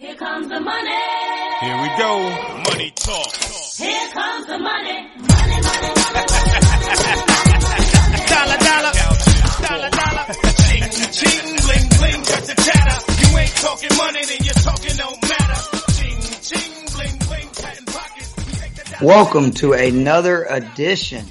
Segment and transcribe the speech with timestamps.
[0.00, 0.90] Here comes the money.
[1.58, 2.20] Here we go.
[2.70, 3.34] Money talk.
[3.34, 5.10] Here comes the money.
[5.18, 6.22] Money, money, money.
[8.30, 8.92] Dollar, dollar.
[9.66, 10.24] Dollar, dollar.
[10.62, 12.98] Ching, ching, bling, bling, cut the chatter.
[13.26, 15.60] You ain't talking money, then your talking don't matter.
[15.94, 18.34] Ching, ching, bling, bling, patent pockets.
[18.60, 19.04] Take the dollar.
[19.04, 21.26] Welcome to another edition,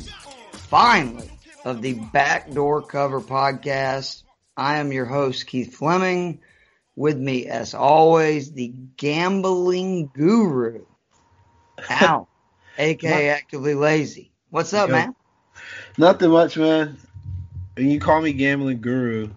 [0.51, 1.31] finally,
[1.63, 4.23] of the Backdoor Cover Podcast.
[4.57, 6.41] I am your host, Keith Fleming.
[6.97, 10.83] With me, as always, the gambling guru,
[11.87, 12.27] Al,
[12.79, 14.31] aka Actively Lazy.
[14.49, 14.95] What's up, Yo.
[14.95, 15.15] man?
[15.99, 16.97] Nothing much, man.
[17.75, 19.29] When you call me gambling guru,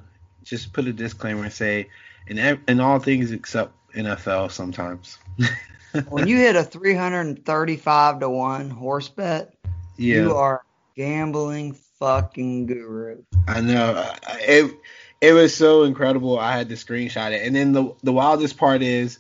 [0.43, 1.91] just put a disclaimer and say,
[2.27, 5.19] in in all things except NFL, sometimes.
[6.09, 9.53] When you hit a 335 to 1 horse bet,
[9.99, 10.63] yeah, you are
[10.97, 13.23] gambling fucking guru.
[13.47, 14.11] I know.
[14.27, 14.75] I- It
[15.21, 16.39] it was so incredible.
[16.39, 19.19] I had to screenshot it, and then the the wildest part is,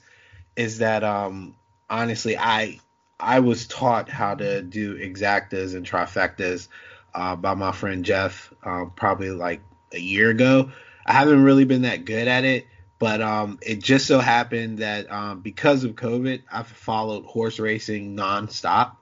[0.56, 1.54] is that um
[1.88, 2.80] honestly I
[3.18, 6.68] I was taught how to do exactas and trifectas
[7.15, 9.60] uh, by my friend Jeff um, probably like
[9.93, 10.73] a year ago.
[11.04, 12.66] I haven't really been that good at it,
[12.98, 18.16] but um, it just so happened that um, because of COVID, I've followed horse racing
[18.16, 18.96] nonstop.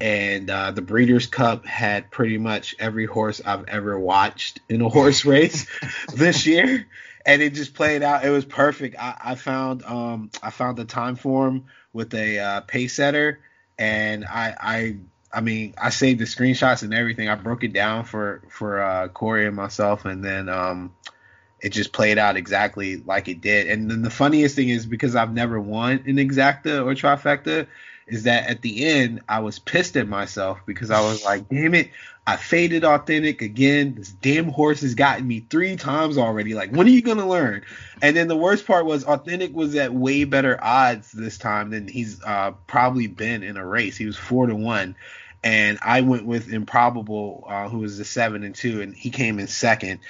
[0.00, 4.88] And uh, the Breeders' Cup had pretty much every horse I've ever watched in a
[4.88, 5.66] horse race
[6.14, 6.86] this year,
[7.26, 8.24] and it just played out.
[8.24, 8.96] It was perfect.
[8.98, 13.40] I, I found um, I found the time form with a uh, pace setter,
[13.76, 14.96] and I I
[15.32, 17.28] I mean I saved the screenshots and everything.
[17.28, 20.94] I broke it down for for uh, Corey and myself, and then um,
[21.60, 23.68] it just played out exactly like it did.
[23.68, 27.66] And then the funniest thing is because I've never won an exacta or trifecta,
[28.08, 31.74] is that at the end I was pissed at myself because I was like, damn
[31.74, 31.90] it,
[32.26, 33.94] I faded authentic again.
[33.94, 36.54] This damn horse has gotten me three times already.
[36.54, 37.64] Like, when are you gonna learn?
[38.02, 41.88] And then the worst part was authentic was at way better odds this time than
[41.88, 43.96] he's uh, probably been in a race.
[43.96, 44.96] He was four to one.
[45.42, 49.38] And I went with improbable, uh, who was the seven and two, and he came
[49.38, 50.00] in second.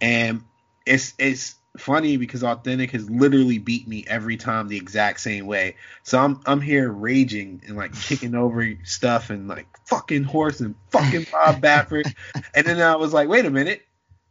[0.00, 0.42] And
[0.86, 5.76] it's it's funny because authentic has literally beat me every time the exact same way.
[6.02, 10.74] So I'm I'm here raging and like kicking over stuff and like fucking horse and
[10.90, 12.12] fucking Bob Baffert.
[12.54, 13.82] and then I was like, wait a minute,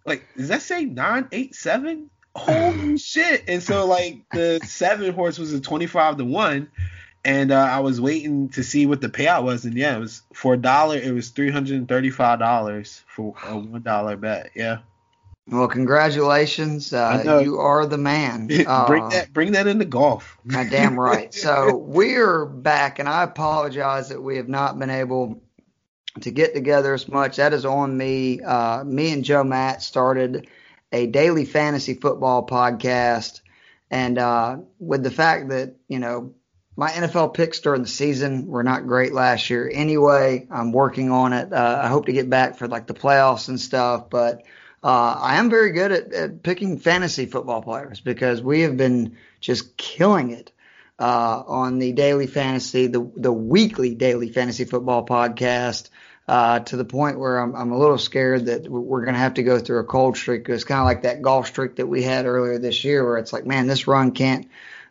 [0.05, 2.09] like does that say nine eight seven?
[2.35, 3.43] Holy shit!
[3.47, 6.69] And so like the seven horse was a twenty five to one.
[7.25, 10.21] And uh, I was waiting to see what the payout was, and yeah, it was
[10.33, 10.95] for a dollar.
[10.97, 14.51] It was three hundred and thirty-five dollars for a one dollar bet.
[14.55, 14.77] Yeah,
[15.49, 16.91] Well, congratulations.
[16.91, 18.47] Uh, you are the man.
[18.47, 20.37] bring Uh, that, bring that into golf.
[20.47, 21.33] Damn right.
[21.33, 25.41] So we're back, and I apologize that we have not been able
[26.21, 27.37] to get together as much.
[27.37, 28.41] That is on me.
[28.41, 30.47] Uh, me and Joe Matt started
[30.91, 33.39] a daily fantasy football podcast,
[33.89, 36.33] and uh, with the fact that you know
[36.75, 39.71] my NFL picks during the season were not great last year.
[39.73, 41.53] Anyway, I'm working on it.
[41.53, 44.43] Uh, I hope to get back for like the playoffs and stuff, but.
[44.83, 49.17] Uh, I am very good at, at picking fantasy football players because we have been
[49.39, 50.51] just killing it
[50.99, 55.89] uh, on the daily fantasy, the the weekly daily fantasy football podcast,
[56.27, 59.35] uh, to the point where I'm I'm a little scared that we're going to have
[59.35, 60.47] to go through a cold streak.
[60.49, 63.33] It's kind of like that golf streak that we had earlier this year, where it's
[63.33, 64.47] like, man, this run can't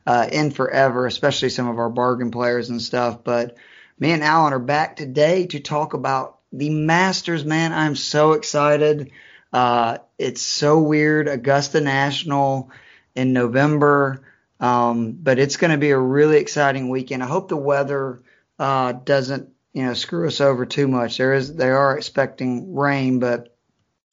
[0.06, 3.24] uh, end forever, especially some of our bargain players and stuff.
[3.24, 3.56] But
[3.98, 7.44] me and Alan are back today to talk about the Masters.
[7.44, 9.10] Man, I'm so excited.
[9.52, 11.28] Uh, it's so weird.
[11.28, 12.70] Augusta National
[13.14, 14.22] in November.
[14.58, 17.22] Um, but it's going to be a really exciting weekend.
[17.22, 18.22] I hope the weather
[18.58, 21.18] uh, doesn't, you know, screw us over too much.
[21.18, 23.54] There is, they are expecting rain, but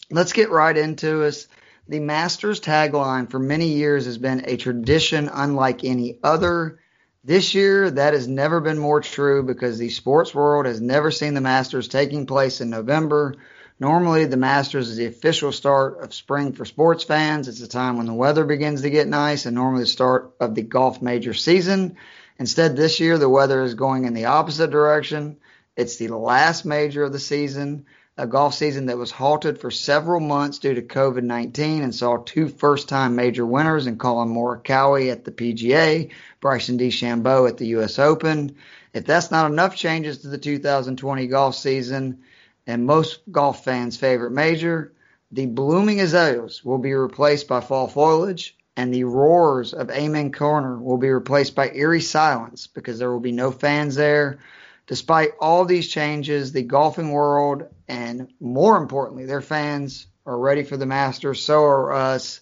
[0.10, 1.48] let's get right into us.
[1.88, 6.80] The Masters tagline for many years has been a tradition unlike any other.
[7.26, 11.34] This year, that has never been more true because the sports world has never seen
[11.34, 13.36] the Masters taking place in November.
[13.84, 17.50] Normally, the Masters is the official start of spring for sports fans.
[17.50, 20.56] It's the time when the weather begins to get nice and normally the start of
[20.56, 21.98] the golf major season.
[22.40, 25.36] Instead, this year, the weather is going in the opposite direction.
[25.76, 27.86] It's the last major of the season,
[28.18, 32.16] a golf season that was halted for several months due to COVID 19 and saw
[32.16, 36.10] two first time major winners in Collin Morikawa at the PGA,
[36.40, 38.00] Bryson DeChambeau at the U.S.
[38.00, 38.56] Open.
[38.94, 42.24] If that's not enough changes to the 2020 golf season,
[42.68, 44.94] and most golf fans' favorite major,
[45.32, 50.78] the blooming azaleas will be replaced by fall foliage, and the roars of Amen Corner
[50.78, 54.40] will be replaced by eerie silence because there will be no fans there.
[54.88, 60.78] Despite all these changes, the golfing world and more importantly, their fans are ready for
[60.78, 61.42] the Masters.
[61.42, 62.42] So are us.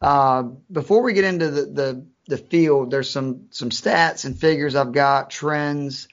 [0.00, 2.90] Uh, before we get into the, the the field.
[2.90, 6.08] There's some some stats and figures I've got trends.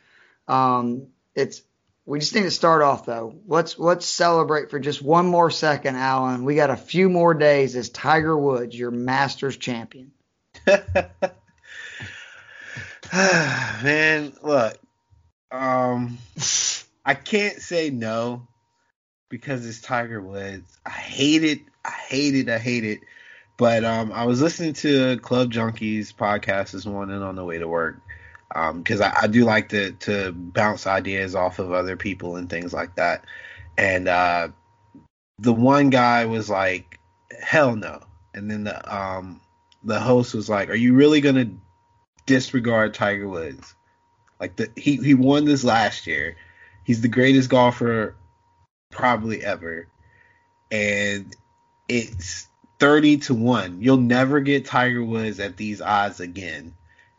[0.47, 1.61] Um, it's
[2.05, 3.35] we just need to start off though.
[3.47, 6.43] Let's let's celebrate for just one more second, Alan.
[6.43, 10.11] We got a few more days as Tiger Woods, your Masters champion.
[13.13, 14.77] Man, look,
[15.51, 16.17] um,
[17.05, 18.47] I can't say no
[19.29, 20.77] because it's Tiger Woods.
[20.85, 21.59] I hate it.
[21.85, 22.49] I hate it.
[22.49, 22.99] I hate it.
[23.57, 27.67] But um, I was listening to Club Junkies podcast this morning on the way to
[27.67, 27.97] work
[28.53, 32.47] because um, I, I, do like to to bounce ideas off of other people and
[32.49, 33.25] things like that.
[33.77, 34.49] And uh,
[35.39, 36.99] the one guy was like,
[37.41, 38.03] "Hell no!"
[38.35, 39.41] And then the um,
[39.83, 41.49] the host was like, "Are you really gonna
[42.27, 43.73] disregard Tiger Woods?
[44.39, 46.35] Like the he he won this last year.
[46.83, 48.15] He's the greatest golfer
[48.91, 49.87] probably ever,
[50.71, 51.35] and
[51.87, 52.47] it's."
[52.79, 53.81] 30 to 1.
[53.81, 56.73] You'll never get Tiger Woods at these odds again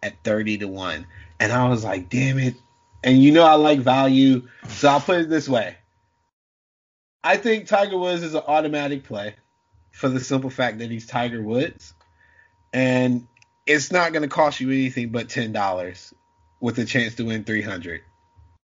[0.05, 1.07] at 30 to 1.
[1.41, 2.55] And I was like, damn it.
[3.03, 5.77] And you know I like value, so I'll put it this way.
[7.23, 9.35] I think Tiger Woods is an automatic play
[9.93, 11.93] for the simple fact that he's Tiger Woods.
[12.73, 13.27] And
[13.67, 16.13] it's not going to cost you anything but $10
[16.61, 18.01] with a chance to win 300.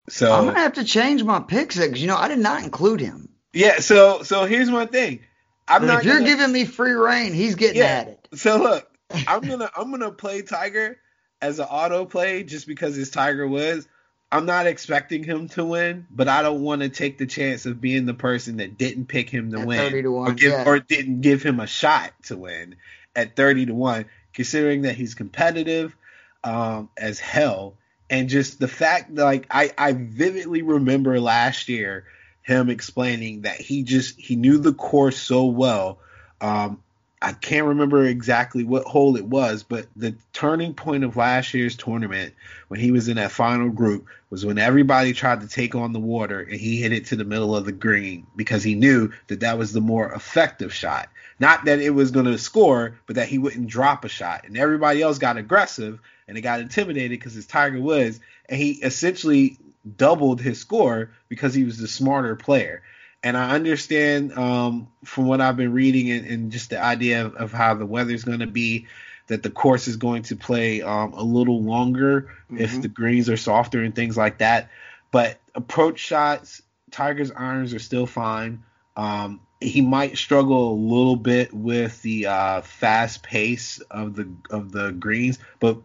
[0.09, 2.63] So I'm going to have to change my picks because you know I did not
[2.63, 3.29] include him.
[3.53, 5.21] Yeah, so so here's my thing.
[5.69, 8.29] I'm not if you're gonna, giving me free reign, he's getting yeah, at it.
[8.35, 8.89] So look,
[9.29, 10.99] I'm going to I'm going to play Tiger
[11.43, 13.87] as an auto play just because it's Tiger Woods.
[14.33, 17.81] I'm not expecting him to win, but I don't want to take the chance of
[17.81, 20.65] being the person that didn't pick him to at win to 1, or, give, yeah.
[20.65, 22.77] or didn't give him a shot to win
[23.17, 25.97] at 30 to 1, considering that he's competitive
[26.45, 27.75] um, as hell.
[28.09, 32.05] And just the fact that, like, I, I vividly remember last year
[32.43, 35.99] him explaining that he just, he knew the course so well.
[36.41, 36.83] Um,
[37.23, 41.77] I can't remember exactly what hole it was, but the turning point of last year's
[41.77, 42.33] tournament
[42.69, 46.01] when he was in that final group was when everybody tried to take on the
[46.01, 49.41] water and he hit it to the middle of the green because he knew that
[49.41, 51.11] that was the more effective shot.
[51.39, 54.45] Not that it was going to score, but that he wouldn't drop a shot.
[54.47, 58.19] And everybody else got aggressive and they got intimidated because it's Tiger Woods
[58.49, 59.59] and he essentially
[59.97, 62.83] doubled his score because he was the smarter player
[63.23, 67.35] and I understand um, from what I've been reading and, and just the idea of,
[67.35, 68.87] of how the weather's going to be
[69.27, 72.59] that the course is going to play um, a little longer mm-hmm.
[72.59, 74.71] if the greens are softer and things like that.
[75.13, 78.65] But approach shots, Tiger's irons are still fine.
[78.97, 84.73] Um, he might struggle a little bit with the uh, fast pace of the of
[84.73, 85.79] the greens, but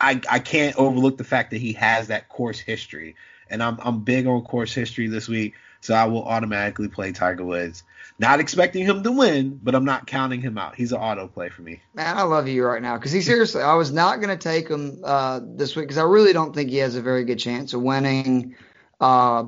[0.00, 3.16] I I can't overlook the fact that he has that course history,
[3.48, 5.54] and I'm I'm big on course history this week.
[5.80, 7.82] So I will automatically play Tiger Woods.
[8.18, 10.74] Not expecting him to win, but I'm not counting him out.
[10.74, 11.80] He's an auto play for me.
[11.94, 14.68] Man, I love you right now because he seriously, I was not going to take
[14.68, 17.72] him uh, this week because I really don't think he has a very good chance
[17.72, 18.56] of winning.
[19.00, 19.44] Uh,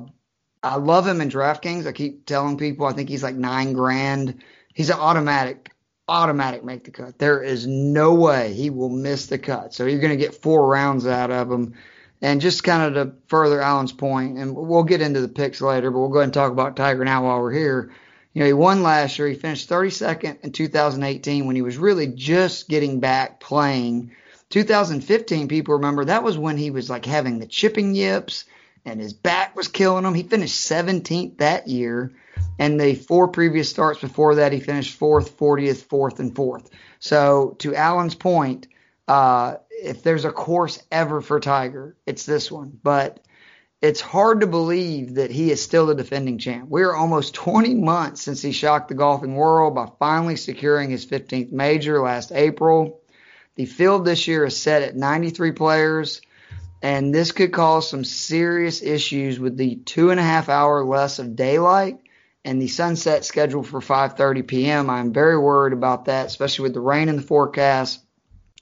[0.63, 1.85] I love him in DraftKings.
[1.85, 4.41] I keep telling people I think he's like nine grand.
[4.73, 5.71] He's an automatic,
[6.07, 7.19] automatic make the cut.
[7.19, 9.75] There is no way he will miss the cut.
[9.75, 11.75] So you're going to get four rounds out of him.
[12.23, 15.91] And just kind of to further Alan's point, and we'll get into the picks later,
[15.91, 17.91] but we'll go ahead and talk about Tiger now while we're here.
[18.33, 19.27] You know, he won last year.
[19.27, 24.11] He finished 32nd in 2018 when he was really just getting back playing.
[24.51, 28.45] 2015, people remember that was when he was like having the chipping yips
[28.85, 30.13] and his back was killing him.
[30.13, 32.11] He finished 17th that year.
[32.57, 36.69] And the four previous starts before that, he finished fourth, 40th, fourth, and fourth.
[36.99, 38.67] So to Alan's point,
[39.07, 42.77] uh, if there's a course ever for Tiger, it's this one.
[42.81, 43.19] But
[43.81, 46.69] it's hard to believe that he is still the defending champ.
[46.69, 51.51] We're almost 20 months since he shocked the golfing world by finally securing his 15th
[51.51, 53.01] major last April.
[53.55, 56.21] The field this year is set at 93 players,
[56.81, 61.19] and this could cause some serious issues with the two and a half hour less
[61.19, 61.99] of daylight
[62.45, 64.89] and the sunset scheduled for 5:30 p.m.
[64.89, 68.02] I'm very worried about that, especially with the rain in the forecast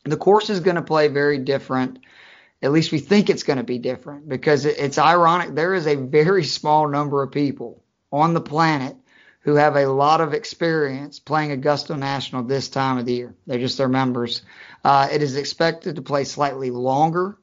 [0.04, 2.00] the course is going to play very different.
[2.62, 5.56] At least we think it's going to be different because it's ironic.
[5.56, 8.96] There is a very small number of people on the planet
[9.42, 13.36] who have a lot of experience playing Augusta National this time of the year.
[13.48, 14.44] They're just their members.
[14.84, 17.38] Uh, it is expected to play slightly longer.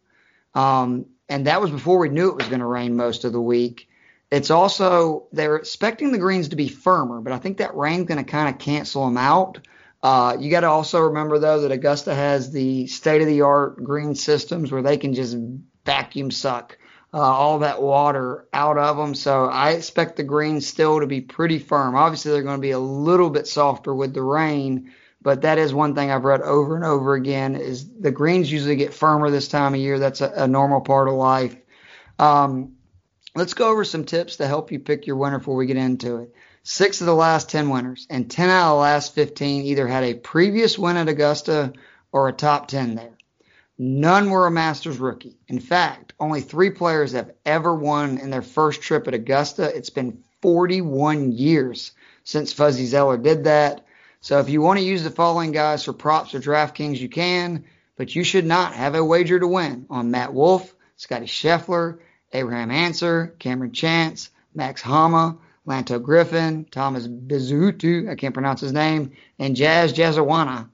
[0.54, 3.40] Um, and that was before we knew it was going to rain most of the
[3.40, 3.88] week.
[4.30, 8.24] It's also, they're expecting the greens to be firmer, but I think that rain's going
[8.24, 9.58] to kind of cancel them out.
[10.02, 13.82] Uh, you got to also remember though that Augusta has the state of the art
[13.82, 15.36] green systems where they can just
[15.84, 16.78] vacuum suck
[17.12, 19.14] uh, all that water out of them.
[19.14, 21.94] So I expect the greens still to be pretty firm.
[21.94, 25.72] Obviously, they're going to be a little bit softer with the rain, but that is
[25.72, 29.48] one thing I've read over and over again is the greens usually get firmer this
[29.48, 29.98] time of year.
[29.98, 31.56] That's a, a normal part of life.
[32.18, 32.76] Um,
[33.34, 36.16] let's go over some tips to help you pick your winner before we get into
[36.18, 36.34] it.
[36.70, 40.04] Six of the last 10 winners and 10 out of the last 15 either had
[40.04, 41.72] a previous win at Augusta
[42.12, 43.16] or a top 10 there.
[43.78, 45.38] None were a Masters rookie.
[45.48, 49.74] In fact, only three players have ever won in their first trip at Augusta.
[49.74, 53.86] It's been 41 years since Fuzzy Zoeller did that.
[54.20, 57.64] So if you want to use the following guys for props or DraftKings, you can,
[57.96, 62.70] but you should not have a wager to win on Matt Wolff, Scottie Scheffler, Abraham
[62.70, 69.54] Ancer, Cameron Chance, Max Homa, Lanto Griffin, Thomas Bizutu, I can't pronounce his name, and
[69.54, 70.70] Jazz Jazzawana.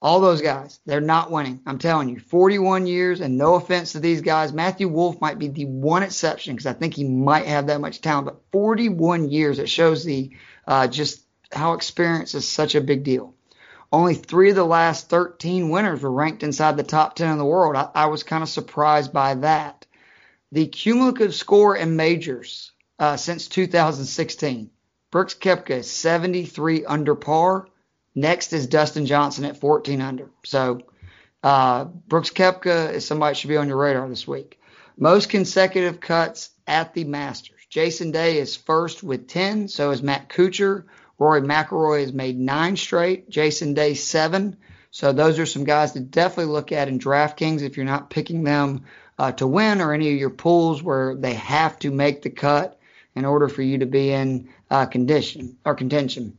[0.00, 1.60] All those guys, they're not winning.
[1.66, 4.52] I'm telling you, 41 years, and no offense to these guys.
[4.52, 8.00] Matthew Wolff might be the one exception because I think he might have that much
[8.00, 10.30] talent, but 41 years, it shows the
[10.66, 13.34] uh, just how experience is such a big deal.
[13.92, 17.44] Only three of the last 13 winners were ranked inside the top 10 in the
[17.44, 17.76] world.
[17.76, 19.84] I, I was kind of surprised by that.
[20.52, 24.70] The cumulative score in majors uh, since 2016,
[25.10, 27.68] Brooks Koepka is 73 under par.
[28.14, 30.30] Next is Dustin Johnson at 14 under.
[30.44, 30.80] So
[31.42, 34.60] uh, Brooks Koepka is somebody should be on your radar this week.
[34.96, 37.60] Most consecutive cuts at the Masters.
[37.70, 39.68] Jason Day is first with 10.
[39.68, 40.84] So is Matt Kuchar.
[41.18, 43.30] Rory McIlroy has made nine straight.
[43.30, 44.56] Jason Day seven.
[44.90, 48.42] So those are some guys to definitely look at in DraftKings if you're not picking
[48.42, 48.84] them
[49.18, 52.77] uh, to win or any of your pools where they have to make the cut
[53.18, 56.38] in order for you to be in uh, condition or contention.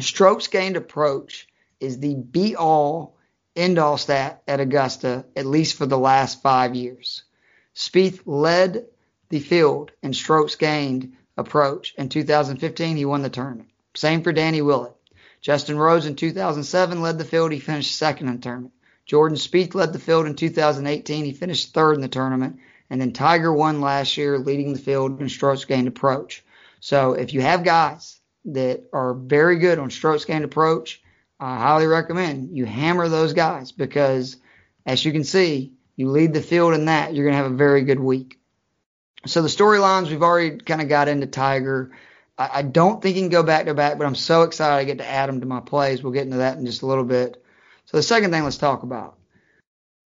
[0.00, 1.48] Strokes gained approach
[1.80, 3.16] is the be all
[3.56, 7.22] end all stat at Augusta, at least for the last five years.
[7.74, 8.86] Spieth led
[9.28, 11.94] the field in strokes gained approach.
[11.96, 13.68] In 2015, he won the tournament.
[13.94, 14.94] Same for Danny Willett.
[15.40, 17.52] Justin Rose in 2007 led the field.
[17.52, 18.72] He finished second in the tournament.
[19.06, 21.24] Jordan Spieth led the field in 2018.
[21.24, 22.58] He finished third in the tournament.
[22.94, 26.44] And then Tiger won last year, leading the field in strokes gained approach.
[26.78, 31.02] So if you have guys that are very good on strokes gained approach,
[31.40, 34.36] I highly recommend you hammer those guys because,
[34.86, 37.56] as you can see, you lead the field in that, you're going to have a
[37.56, 38.38] very good week.
[39.26, 41.90] So the storylines we've already kind of got into Tiger.
[42.38, 44.84] I, I don't think he can go back to back, but I'm so excited I
[44.84, 46.00] get to add him to my plays.
[46.00, 47.44] We'll get into that in just a little bit.
[47.86, 49.18] So the second thing let's talk about.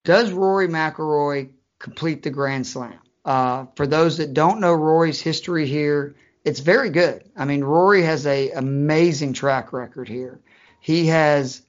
[0.04, 1.52] Does Rory McIlroy
[1.84, 2.98] complete the Grand Slam?
[3.24, 7.30] Uh, for those that don't know Rory's history here, it's very good.
[7.36, 10.40] I mean, Rory has a amazing track record here.
[10.80, 11.62] He has,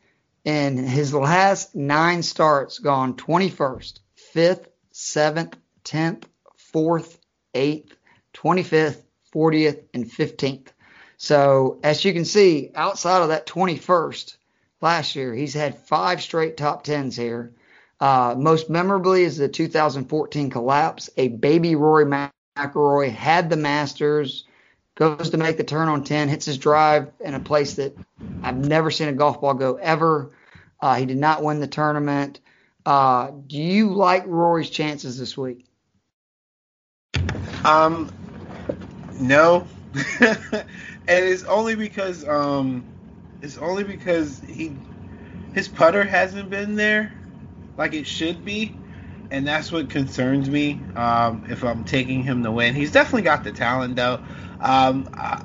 [0.44, 3.98] in his last nine starts, gone 21st,
[4.34, 5.54] 5th, 7th,
[5.84, 6.24] 10th,
[6.72, 7.18] 4th,
[7.54, 7.92] 8th,
[8.34, 9.02] 25th,
[9.34, 10.68] 40th, and 15th.
[11.16, 14.36] So, as you can see, outside of that 21st
[14.80, 17.52] last year, he's had five straight top tens here.
[18.04, 21.08] Uh, most memorably is the 2014 collapse.
[21.16, 24.44] A baby Rory McIlroy had the Masters,
[24.94, 27.96] goes to make the turn on 10, hits his drive in a place that
[28.42, 30.32] I've never seen a golf ball go ever.
[30.82, 32.40] Uh, he did not win the tournament.
[32.84, 35.64] Uh, do you like Rory's chances this week?
[37.64, 38.12] Um,
[39.18, 39.66] no,
[40.20, 40.66] and
[41.08, 42.84] it's only because um,
[43.40, 44.76] it's only because he
[45.54, 47.10] his putter hasn't been there
[47.76, 48.76] like it should be,
[49.30, 50.80] and that's what concerns me.
[50.96, 54.20] Um, if I'm taking him to win, he's definitely got the talent though.
[54.60, 55.42] Um, I,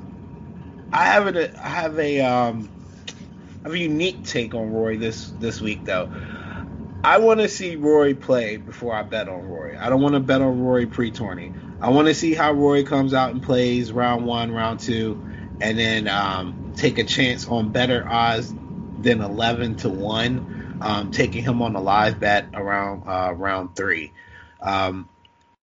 [0.92, 2.68] I have a I have a um,
[3.64, 6.10] I have a unique take on Roy this this week though.
[7.02, 9.76] I want to see Rory play before I bet on Rory.
[9.76, 11.50] I don't want to bet on Rory pre-tourney.
[11.80, 15.24] I want to see how Rory comes out and plays round one, round two,
[15.62, 18.52] and then um, take a chance on better odds
[19.00, 24.12] than 11 to 1, um, taking him on a live bet around uh, round three.
[24.60, 25.08] Um,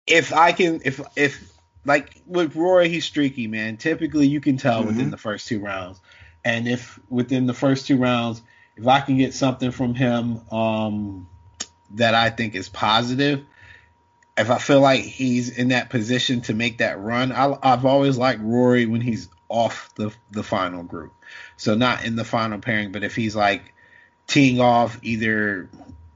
[0.07, 1.51] if I can, if, if,
[1.85, 3.77] like with Rory, he's streaky, man.
[3.77, 4.87] Typically, you can tell mm-hmm.
[4.87, 5.99] within the first two rounds.
[6.43, 8.41] And if within the first two rounds,
[8.75, 11.27] if I can get something from him um,
[11.95, 13.43] that I think is positive,
[14.37, 18.17] if I feel like he's in that position to make that run, I, have always
[18.17, 21.13] liked Rory when he's off the the final group.
[21.57, 23.73] So not in the final pairing, but if he's like
[24.31, 25.69] teeing off either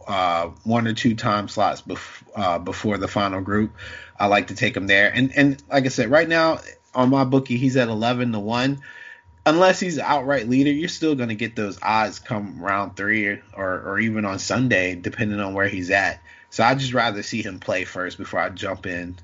[0.08, 3.74] uh, one or two time slots bef- uh, before the final group,
[4.18, 5.12] I like to take him there.
[5.14, 6.60] And and like I said, right now
[6.94, 8.82] on my bookie, he's at eleven to one.
[9.46, 13.42] Unless he's outright leader, you're still going to get those odds come round three or,
[13.54, 16.20] or even on Sunday, depending on where he's at.
[16.50, 19.18] So I'd just rather see him play first before I jump in.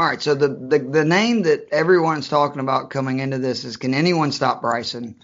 [0.00, 0.20] All right.
[0.20, 4.32] So the, the the name that everyone's talking about coming into this is can anyone
[4.32, 5.16] stop Bryson?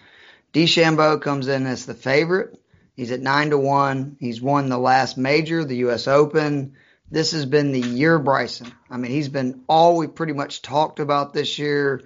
[0.53, 2.59] DeChambeau comes in as the favorite.
[2.97, 4.17] He's at nine to one.
[4.19, 6.09] He's won the last major, the U.S.
[6.09, 6.75] Open.
[7.11, 8.73] This has been the year Bryson.
[8.91, 12.03] I mean, he's been all we pretty much talked about this year.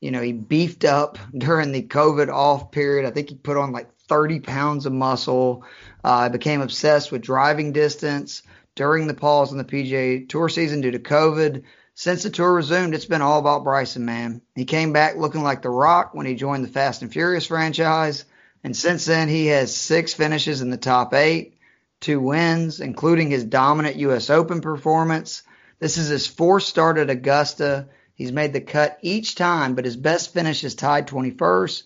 [0.00, 3.06] You know, he beefed up during the COVID off period.
[3.06, 5.64] I think he put on like 30 pounds of muscle.
[6.02, 8.42] Uh, became obsessed with driving distance
[8.74, 11.62] during the pause in the PGA Tour season due to COVID.
[11.96, 14.42] Since the tour resumed, it's been all about Bryson, man.
[14.56, 18.24] He came back looking like The Rock when he joined the Fast and Furious franchise.
[18.64, 21.56] And since then, he has six finishes in the top eight,
[22.00, 24.28] two wins, including his dominant U.S.
[24.28, 25.44] Open performance.
[25.78, 27.86] This is his fourth start at Augusta.
[28.14, 31.84] He's made the cut each time, but his best finish is tied 21st.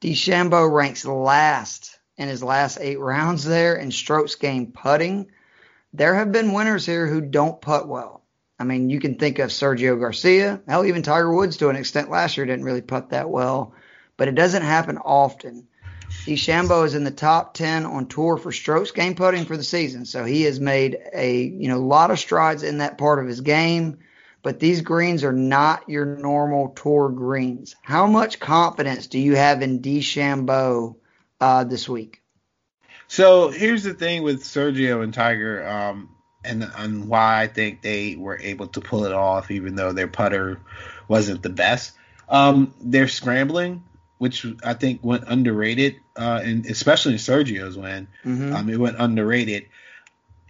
[0.00, 5.30] DeChambeau ranks last in his last eight rounds there in strokes gained putting.
[5.92, 8.19] There have been winners here who don't putt well.
[8.60, 10.60] I mean, you can think of Sergio Garcia.
[10.68, 13.72] Hell, even Tiger Woods to an extent last year didn't really putt that well,
[14.18, 15.66] but it doesn't happen often.
[16.26, 20.04] DeChambeau is in the top 10 on tour for strokes gained putting for the season.
[20.04, 23.40] So he has made a, you know, lot of strides in that part of his
[23.40, 24.00] game,
[24.42, 27.76] but these greens are not your normal tour greens.
[27.80, 30.96] How much confidence do you have in DeChambeau
[31.40, 32.20] uh, this week?
[33.08, 36.10] So here's the thing with Sergio and Tiger, um,
[36.44, 40.08] and and why I think they were able to pull it off, even though their
[40.08, 40.60] putter
[41.08, 41.92] wasn't the best.
[42.28, 43.82] Um, they're scrambling,
[44.18, 48.54] which I think went underrated, uh, and especially in Sergio's win, Mhm.
[48.54, 49.66] um, it went underrated.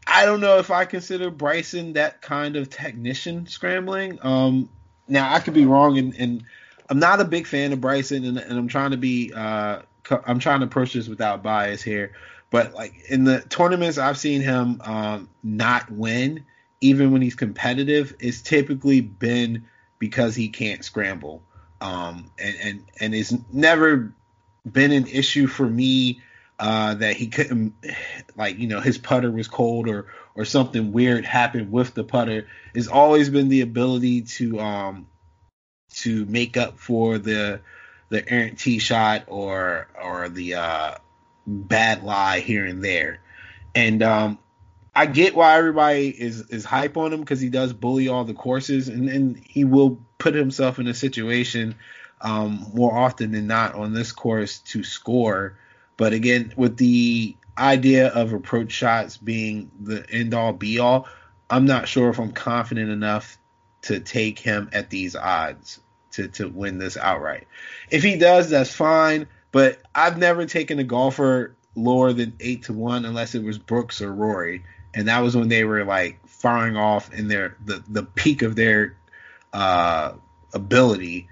[0.07, 4.19] I don't know if I consider Bryson that kind of technician scrambling.
[4.23, 4.69] Um,
[5.09, 6.45] now I could be wrong, and, and
[6.89, 9.83] I'm not a big fan of Bryson, and, and I'm trying to be, uh,
[10.27, 12.13] I'm trying to approach this without bias here.
[12.51, 16.45] But like in the tournaments I've seen him um, not win,
[16.81, 19.67] even when he's competitive, it's typically been
[19.99, 21.43] because he can't scramble.
[21.81, 24.13] Um, and and and it's never
[24.71, 26.21] been an issue for me
[26.59, 27.75] uh, that he couldn't,
[28.37, 32.49] like you know, his putter was cold or or something weird happened with the putter.
[32.75, 35.07] It's always been the ability to um
[35.95, 37.61] to make up for the
[38.11, 40.95] the errant tee shot or or the uh,
[41.47, 43.21] bad lie here and there.
[43.75, 44.39] And um,
[44.95, 48.35] I get why everybody is is hype on him because he does bully all the
[48.35, 51.75] courses, and he will put himself in a situation
[52.21, 55.57] um, more often than not on this course to score.
[55.97, 61.07] But again, with the idea of approach shots being the end all be all,
[61.49, 63.39] I'm not sure if I'm confident enough
[63.83, 65.81] to take him at these odds
[66.13, 67.47] to to win this outright.
[67.91, 69.29] If he does, that's fine.
[69.53, 74.01] But I've never taken a golfer lower than eight to one unless it was Brooks
[74.01, 78.03] or Rory, and that was when they were like firing off in their the the
[78.03, 78.97] peak of their
[79.53, 80.13] uh,
[80.55, 81.29] ability.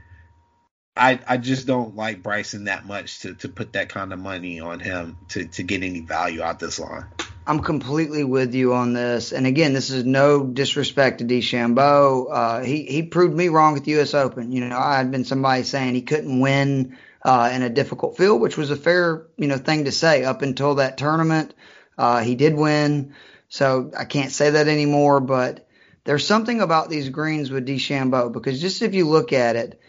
[0.97, 4.61] I I just don't like Bryson that much to to put that kind of money
[4.61, 7.05] on him to to get any value out this line.
[7.47, 9.33] I'm completely with you on this.
[9.33, 12.27] And again, this is no disrespect to DeChambeau.
[12.31, 14.13] Uh, he he proved me wrong at the U.S.
[14.13, 14.53] Open.
[14.53, 18.41] You know, I had been somebody saying he couldn't win uh, in a difficult field,
[18.41, 21.55] which was a fair you know thing to say up until that tournament.
[21.97, 23.15] Uh, he did win,
[23.49, 25.21] so I can't say that anymore.
[25.21, 25.67] But
[26.05, 29.81] there's something about these greens with DeChambeau because just if you look at it,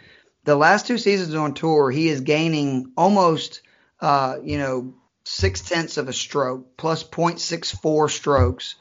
[0.43, 3.61] the last two seasons on tour, he is gaining almost
[4.01, 8.75] uh, you know six tenths of a stroke plus 0.64 strokes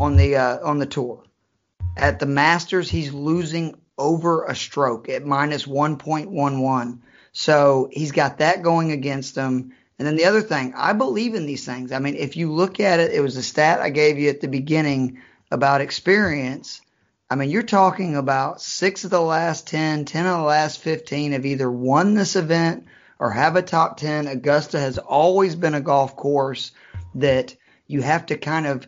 [0.00, 1.22] on the uh, on the tour.
[1.96, 6.98] At the Masters, he's losing over a stroke at minus 1.11.
[7.34, 9.74] So he's got that going against him.
[9.98, 11.92] And then the other thing, I believe in these things.
[11.92, 14.40] I mean, if you look at it, it was a stat I gave you at
[14.40, 15.20] the beginning
[15.50, 16.80] about experience.
[17.28, 21.32] I mean, you're talking about six of the last 10, 10 of the last 15
[21.32, 22.86] have either won this event
[23.18, 24.28] or have a top 10.
[24.28, 26.70] Augusta has always been a golf course
[27.16, 27.56] that
[27.88, 28.86] you have to kind of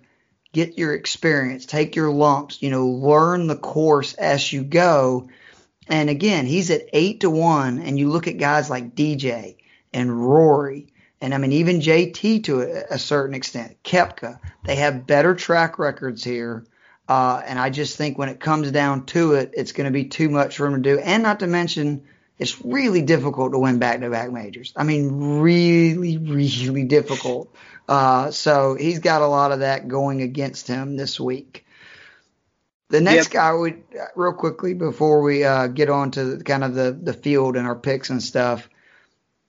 [0.52, 5.28] get your experience, take your lumps, you know, learn the course as you go.
[5.88, 9.57] And again, he's at eight to one, and you look at guys like DJ
[9.92, 10.88] and Rory,
[11.20, 14.38] and I mean even JT to a, a certain extent, Koepka.
[14.64, 16.64] They have better track records here,
[17.09, 20.07] uh, and I just think when it comes down to it, it's going to be
[20.07, 20.99] too much for him to do.
[20.99, 22.03] And not to mention,
[22.38, 24.72] it's really difficult to win back-to-back majors.
[24.77, 27.55] I mean, really, really difficult.
[27.88, 31.65] Uh, so he's got a lot of that going against him this week.
[32.88, 33.33] The next Yep.
[33.33, 33.75] guy, we
[34.14, 37.75] real quickly before we uh, get on to kind of the the field and our
[37.75, 38.68] picks and stuff,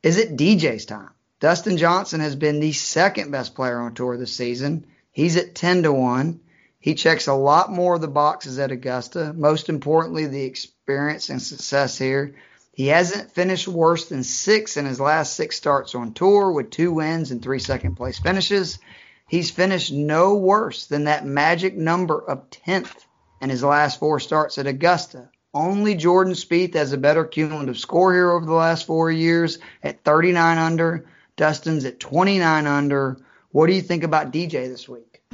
[0.01, 1.09] is it DJ's time?
[1.39, 4.87] Dustin Johnson has been the second best player on tour this season.
[5.11, 6.39] He's at ten to one.
[6.79, 9.33] He checks a lot more of the boxes at Augusta.
[9.33, 12.35] Most importantly, the experience and success here.
[12.71, 16.91] He hasn't finished worse than six in his last six starts on tour with two
[16.91, 18.79] wins and three second place finishes.
[19.27, 22.93] He's finished no worse than that magic number of 10th
[23.41, 25.29] in his last four starts at Augusta.
[25.53, 30.03] Only Jordan Spieth has a better cumulative score here over the last four years at
[30.03, 31.05] 39 under.
[31.35, 33.17] Dustin's at 29 under.
[33.51, 35.21] What do you think about DJ this week?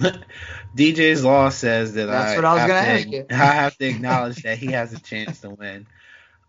[0.76, 3.26] DJ's law says that That's I, what I was have gonna to- ask you.
[3.32, 5.88] I have to acknowledge that he has a chance to win.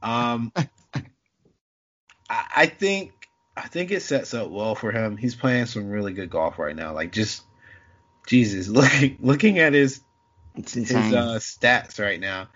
[0.02, 3.12] Um, I, I think
[3.56, 5.16] I think it sets up well for him.
[5.16, 6.94] He's playing some really good golf right now.
[6.94, 7.42] Like just
[8.26, 10.00] Jesus, looking looking at his
[10.56, 12.48] his uh, stats right now.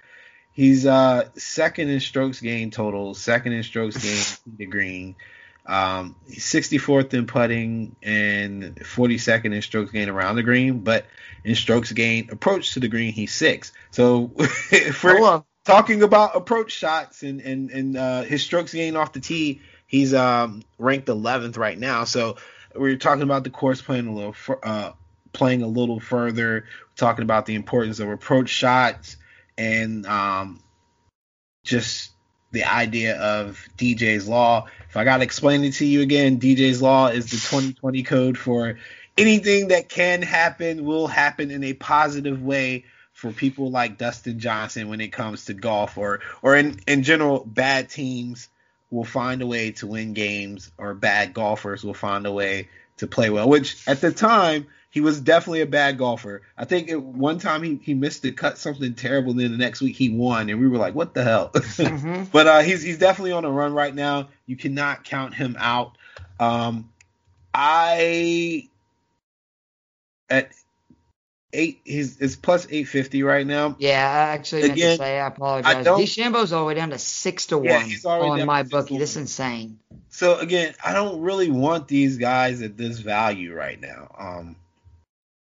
[0.53, 5.15] He's uh second in strokes gained total, second in strokes gained to the green.
[5.67, 11.05] Um, he's 64th in putting and 42nd in strokes gained around the green, but
[11.45, 13.71] in strokes gained approach to the green, he's six.
[13.91, 19.13] So if we're talking about approach shots and and and uh, his strokes gained off
[19.13, 22.05] the tee, he's um ranked 11th right now.
[22.05, 22.37] So
[22.75, 24.93] we're talking about the course playing a little uh
[25.33, 26.65] playing a little further,
[26.97, 29.17] talking about the importance of approach shots
[29.57, 30.63] and um
[31.65, 32.13] just
[32.51, 34.67] the idea of DJ's law.
[34.89, 38.39] If I got to explain it to you again, DJ's law is the 2020 code
[38.39, 38.79] for
[39.19, 44.89] anything that can happen will happen in a positive way for people like Dustin Johnson
[44.89, 48.49] when it comes to golf or or in in general bad teams
[48.91, 53.07] will find a way to win games or bad golfers will find a way to
[53.09, 56.43] play well which at the time he was definitely a bad golfer.
[56.57, 59.57] I think at one time he, he missed it, cut something terrible, and then the
[59.57, 62.29] next week he won, and we were like, "What the hell?" Mhm.
[62.33, 64.29] but uh, he's he's definitely on a run right now.
[64.47, 65.97] You cannot count him out.
[66.41, 66.91] Um,
[67.55, 68.69] I
[70.29, 70.51] at
[71.53, 73.77] eight, he's it's plus eight fifty right now.
[73.79, 75.85] Yeah, I actually meant to say I apologize.
[75.85, 78.99] don't- DeChambeau's all the way down to six to Yeah, one on my bookie.
[78.99, 79.79] This is insane.
[80.11, 84.13] So again, I don't really want these guys at this value right now.
[84.19, 84.57] Um,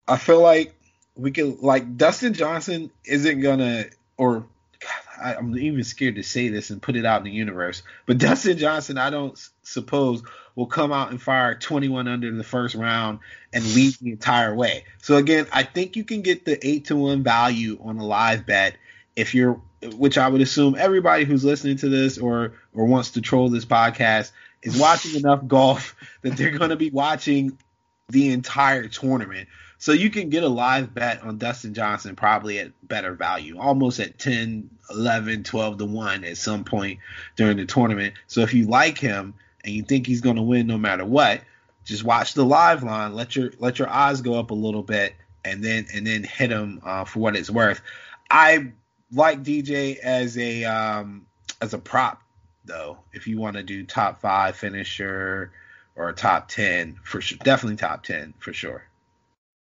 [0.08, 0.74] I feel like
[1.16, 3.86] we could like Dustin Johnson isn't gonna
[4.18, 4.46] or
[4.80, 7.84] God, I, I'm even scared to say this and put it out in the universe.
[8.06, 10.24] But Dustin Johnson, I don't s- suppose
[10.56, 13.20] will come out and fire 21 under the first round
[13.54, 14.86] and lead the entire way.
[15.02, 18.46] So again, I think you can get the eight to one value on a live
[18.48, 18.76] bet
[19.16, 19.62] if you're,
[19.96, 23.66] which I would assume everybody who's listening to this or or wants to troll this
[23.66, 24.32] podcast
[24.64, 27.58] is watching enough golf that they're going to be watching
[28.10, 29.48] the entire tournament.
[29.80, 34.00] So you can get a live bet on Dustin Johnson probably at better value, almost
[34.00, 37.00] at 10, 11, 12 to 1 at some point
[37.36, 38.16] during the tournament.
[38.26, 41.42] So if you like him and you think he's going to win no matter what,
[41.86, 45.16] just watch the live line, let your let your eyes go up a little bit
[45.46, 47.82] and then and then hit him uh, for what it's worth.
[48.30, 48.74] I
[49.14, 51.28] like DJ as a um
[51.62, 52.22] as a prop
[52.66, 52.98] though.
[53.14, 55.52] If you want to do top 5 finisher
[55.96, 58.84] or top 10 for sure, definitely top 10 for sure.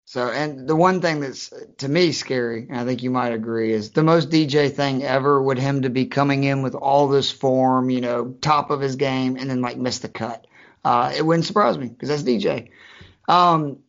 [0.09, 3.71] So, and the one thing that's to me scary, and I think you might agree,
[3.71, 7.29] is the most DJ thing ever would him to be coming in with all this
[7.31, 10.47] form, you know, top of his game, and then like miss the cut.
[10.83, 12.71] Uh, it wouldn't surprise me because that's DJ.
[13.27, 13.83] Um,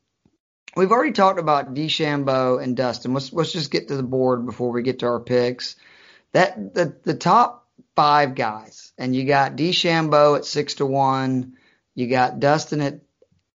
[0.76, 3.14] we've already talked about DeChambeau and Dustin.
[3.14, 5.76] Let's let's just get to the board before we get to our picks.
[6.32, 11.54] That the the top five guys, and you got DeChambeau at six to one,
[11.94, 13.00] you got Dustin at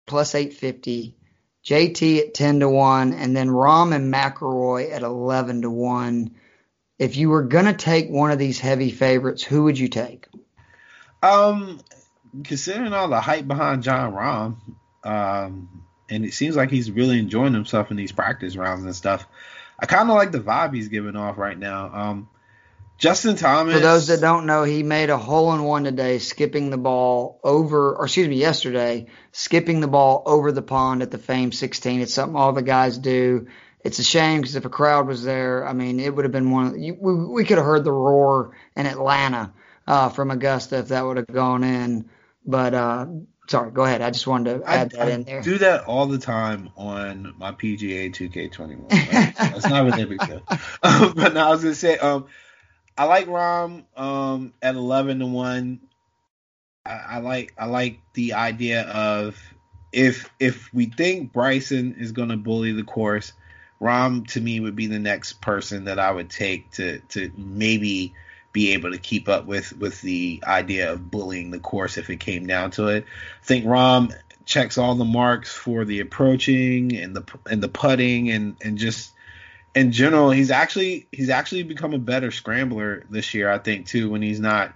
[0.05, 1.17] plus eight fifty.
[1.65, 6.35] JT at 10 to 1, and then Rahm and McIlroy at 11 to 1.
[6.99, 10.27] If you were going to take one of these heavy favorites, who would you take?
[11.21, 11.79] Um,
[12.43, 14.57] considering all the hype behind Jon Rahm,
[15.05, 19.25] um, and it seems like he's really enjoying himself in these practice rounds and stuff.
[19.79, 21.93] I kind of like the vibe he's giving off right now.
[21.93, 22.29] Um,
[23.03, 23.73] Justin Thomas.
[23.73, 27.37] For those that don't know, he made a hole in one today, skipping the ball
[27.43, 31.99] over, or excuse me, yesterday, skipping the ball over the pond at the Fame 16.
[31.99, 33.47] It's something all the guys do.
[33.83, 36.49] It's a shame because if a crowd was there, I mean, it would have been
[36.49, 36.81] one.
[36.81, 39.51] You, we, we could have heard the roar in Atlanta
[39.85, 42.09] uh, from Augusta if that would have gone in.
[42.45, 43.07] But uh,
[43.49, 44.01] sorry, go ahead.
[44.01, 45.41] I just wanted to I, add that I in there.
[45.41, 48.89] do that all the time on my PGA 2K21.
[48.89, 50.41] Like, That's not really a big deal.
[50.81, 52.27] Um, but now I was gonna say, um,
[52.97, 55.79] I like Rahm um, at 11 to one.
[56.85, 59.39] I, I like I like the idea of
[59.91, 63.31] if if we think Bryson is gonna bully the course,
[63.81, 68.13] Rahm to me would be the next person that I would take to to maybe
[68.51, 72.19] be able to keep up with with the idea of bullying the course if it
[72.19, 73.05] came down to it.
[73.41, 74.13] I think Rahm
[74.45, 79.12] checks all the marks for the approaching and the and the putting and and just
[79.75, 84.09] in general he's actually he's actually become a better scrambler this year I think too
[84.09, 84.73] when he's not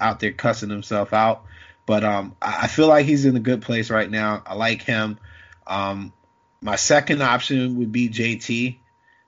[0.00, 1.44] out there cussing himself out.
[1.86, 4.42] But um, I feel like he's in a good place right now.
[4.46, 5.18] I like him.
[5.66, 6.12] Um,
[6.60, 8.78] my second option would be JT.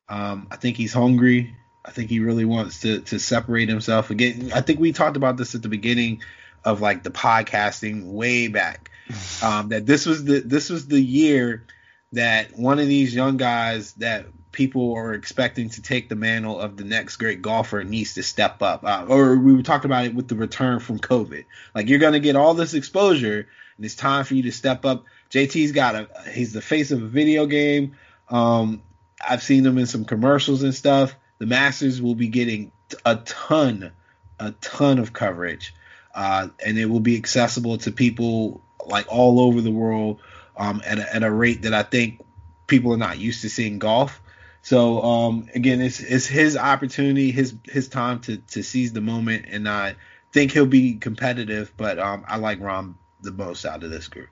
[0.08, 1.56] Um, I think he's hungry.
[1.84, 4.52] I think he really wants to to separate himself again.
[4.54, 6.22] I think we talked about this at the beginning
[6.62, 8.90] of like the podcasting way back.
[9.42, 11.66] Um, that this was the this was the year
[12.12, 16.76] that one of these young guys that people are expecting to take the mantle of
[16.76, 18.84] the next great golfer needs to step up.
[18.84, 21.44] Uh, or we talked about it with the return from COVID.
[21.74, 25.04] Like you're gonna get all this exposure, and it's time for you to step up.
[25.30, 27.96] JT's got a he's the face of a video game.
[28.28, 28.82] Um,
[29.26, 31.14] I've seen him in some commercials and stuff.
[31.38, 32.72] The Masters will be getting
[33.04, 33.92] a ton,
[34.38, 35.74] a ton of coverage,
[36.14, 40.20] uh, and it will be accessible to people like all over the world
[40.56, 42.24] um, at, a, at a rate that I think
[42.66, 44.20] people are not used to seeing golf.
[44.62, 49.46] So um, again, it's it's his opportunity, his his time to to seize the moment,
[49.48, 49.96] and I
[50.32, 51.72] think he'll be competitive.
[51.76, 54.28] But um, I like Rahm the most out of this group.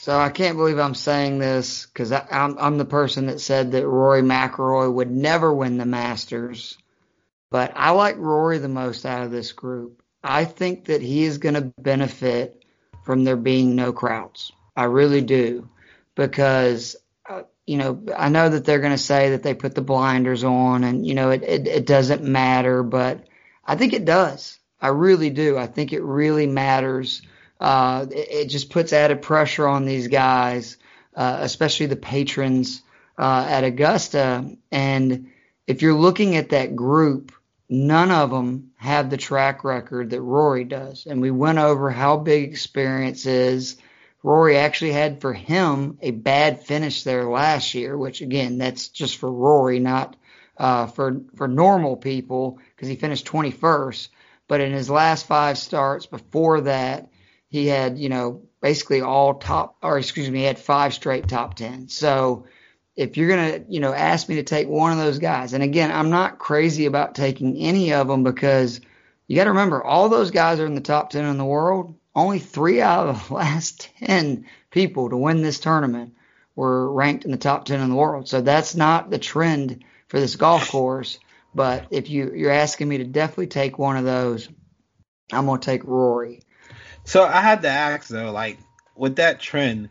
[0.00, 3.86] So I can't believe I'm saying this because I'm I'm the person that said that
[3.86, 6.78] Rory McIlroy would never win the Masters,
[7.50, 10.02] but I like Rory the most out of this group.
[10.24, 12.64] I think that he is going to benefit
[13.04, 14.52] from there being no crowds.
[14.76, 15.68] I really do,
[16.14, 16.96] because
[17.70, 20.84] you know I know that they're going to say that they put the blinders on
[20.84, 23.24] and you know it, it it doesn't matter, but
[23.64, 24.58] I think it does.
[24.80, 25.56] I really do.
[25.56, 27.22] I think it really matters
[27.60, 30.78] uh, it, it, just puts added pressure on these guys,
[31.14, 32.82] uh, especially the patrons
[33.18, 34.56] uh, at Augusta.
[34.72, 35.28] And
[35.66, 37.32] if you're looking at that group,
[37.68, 41.06] none of them have the track record that Rory does.
[41.06, 43.76] And we went over how big experience is.
[44.22, 49.16] Rory actually had for him a bad finish there last year, which again, that's just
[49.16, 50.16] for Rory, not
[50.56, 54.08] uh, for for normal people because he finished 21st.
[54.46, 57.08] But in his last five starts before that,
[57.48, 61.54] he had, you know, basically all top, or excuse me, he had five straight top
[61.54, 61.88] 10.
[61.88, 62.46] So
[62.96, 65.90] if you're to, you know, ask me to take one of those guys, and again,
[65.90, 68.80] I'm not crazy about taking any of them because
[69.26, 71.94] you got to remember all those guys are in the top 10 in the world.
[72.14, 76.14] Only three out of the last 10 people to win this tournament
[76.54, 78.28] were ranked in the top 10 in the world.
[78.28, 81.18] So that's not the trend for this golf course.
[81.54, 84.48] But if you, you're asking me to definitely take one of those,
[85.32, 86.42] I'm going to take Rory.
[87.04, 88.58] So I had to ask though, like
[88.94, 89.90] with that trend,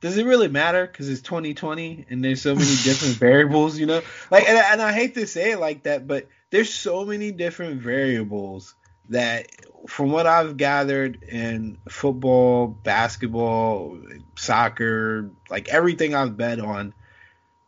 [0.00, 0.86] does it really matter?
[0.86, 4.02] Because it's 2020 and there's so many different variables, you know.
[4.30, 7.80] Like, and, and I hate to say it like that, but there's so many different
[7.80, 8.74] variables
[9.08, 9.48] that,
[9.88, 13.98] from what I've gathered in football, basketball,
[14.36, 16.94] soccer, like everything I've bet on,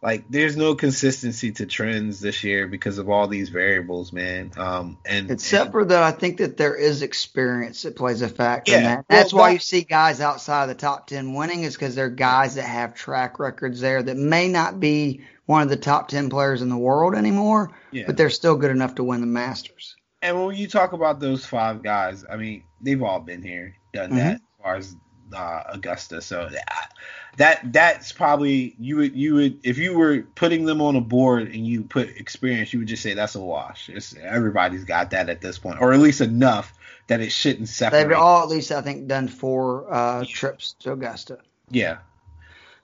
[0.02, 4.52] like there's no consistency to trends this year because of all these variables, man.
[4.56, 8.28] Um, and except and, for that, I think that there is experience that plays a
[8.28, 9.04] factor Yeah, in that.
[9.08, 11.94] That's well, why that- you see guys outside of the top ten winning is because
[11.94, 16.08] they're guys that have track records there that may not be one of the top
[16.08, 18.04] ten players in the world anymore, Yeah.
[18.06, 19.96] but they're still good enough to win the Masters.
[20.24, 24.16] And when you talk about those five guys, I mean, they've all been here, done
[24.16, 24.96] that as far as
[25.34, 26.22] uh, Augusta.
[26.22, 26.92] So that,
[27.36, 31.48] that that's probably you would you would if you were putting them on a board
[31.48, 33.90] and you put experience, you would just say that's a wash.
[33.90, 36.72] It's, everybody's got that at this point, or at least enough
[37.08, 38.08] that it shouldn't separate.
[38.08, 41.38] They've all at least I think done four uh, trips to Augusta.
[41.70, 41.98] yeah.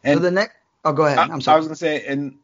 [0.05, 1.18] so the next, oh, go ahead.
[1.18, 1.55] I, I'm sorry.
[1.55, 2.37] I was gonna say, and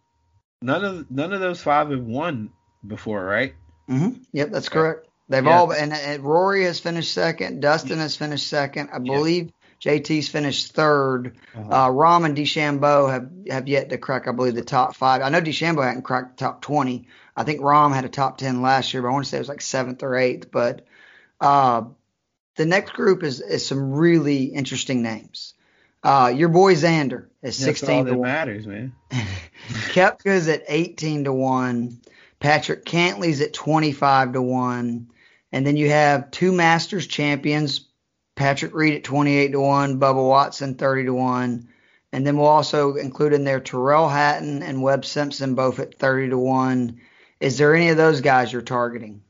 [0.63, 2.51] none of none of those five have won
[2.87, 3.55] before, right?
[3.89, 5.07] Hmm Yep, that's correct.
[5.29, 5.59] They've Yeah.
[5.59, 7.61] all and, and Rory has finished second.
[7.61, 8.91] Dustin has finished second.
[8.93, 11.69] I believe JT's finished 3rd Uh-huh.
[11.71, 15.23] Uh, Rahm and DeChambeau have have yet to crack, I believe, the top five.
[15.23, 17.09] I know DeChambeau hadn't cracked the top twenty.
[17.37, 19.41] I think Rahm had a top ten last year, but I want to say it
[19.41, 20.51] was like seventh or eighth.
[20.51, 20.87] But
[21.41, 21.83] uh,
[22.57, 25.53] the next group is is some really interesting names.
[26.03, 28.29] Uh, your boy Xander is That's all sixteen to that one.
[28.29, 28.95] matters, man.
[29.69, 32.01] Koepka's at 18 to 1.
[32.47, 35.09] Patrick Cantlay's at 25 to 1.
[35.51, 37.89] And then you have two Masters champions,
[38.37, 41.69] Patrick Reed at 28 to 1, Bubba Watson 30 to 1.
[42.13, 46.31] And then we'll also include in there Tyrrell Hatton and Webb Simpson both at 30
[46.31, 47.01] to 1.
[47.41, 49.23] Is there any of those guys you're targeting?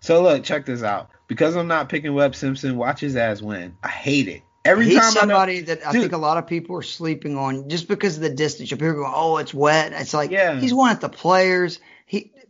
[0.00, 1.10] So look, check this out.
[1.28, 3.76] Because I'm not picking Webb Simpson, watch his ass win.
[3.82, 4.40] I hate it.
[4.64, 6.00] Every He's time I know, somebody that I Dude.
[6.02, 8.70] think a lot of people are sleeping on just because of the distance.
[8.70, 10.58] People are going, "Oh, it's wet." It's like Yeah.
[10.58, 11.80] he's one of the players.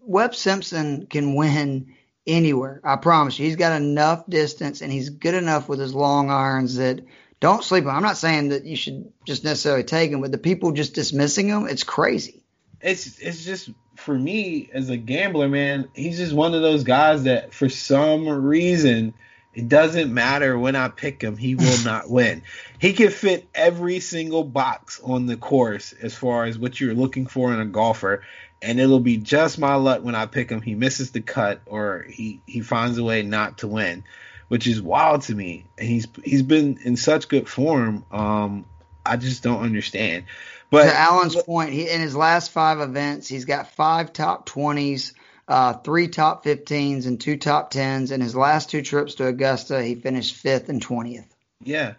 [0.04, 1.94] Webb Simpson can win
[2.26, 2.80] anywhere.
[2.84, 3.46] I promise you.
[3.46, 7.00] He's got enough distance and he's good enough with his long irons that
[7.40, 7.96] don't sleep on.
[7.96, 11.48] I'm not saying that you should just necessarily take him, but the people just dismissing
[11.48, 12.42] him, it's crazy.
[12.80, 15.88] it's it's just for me as a gambler, man.
[15.94, 19.14] He's just one of those guys that for some reason
[19.54, 22.42] It doesn't matter when I pick him, he will not win.
[22.78, 27.26] He can fit every single box on the course as far as what you're looking
[27.26, 28.22] for in a golfer,
[28.62, 30.62] and it'll be just my luck when I pick him.
[30.62, 34.04] He misses the cut or he he finds a way not to win,
[34.48, 35.66] which is wild to me.
[35.76, 38.04] And he's he's been in such good form.
[38.12, 38.64] Um,
[39.04, 40.24] I just don't understand.
[40.70, 45.12] But to Alan's point, he in his last five events, he's got five top twenties,
[45.48, 48.12] uh, three top fifteens, and two top tens.
[48.12, 51.26] In his last two trips to Augusta, he finished fifth and twentieth.
[51.62, 51.94] Yeah.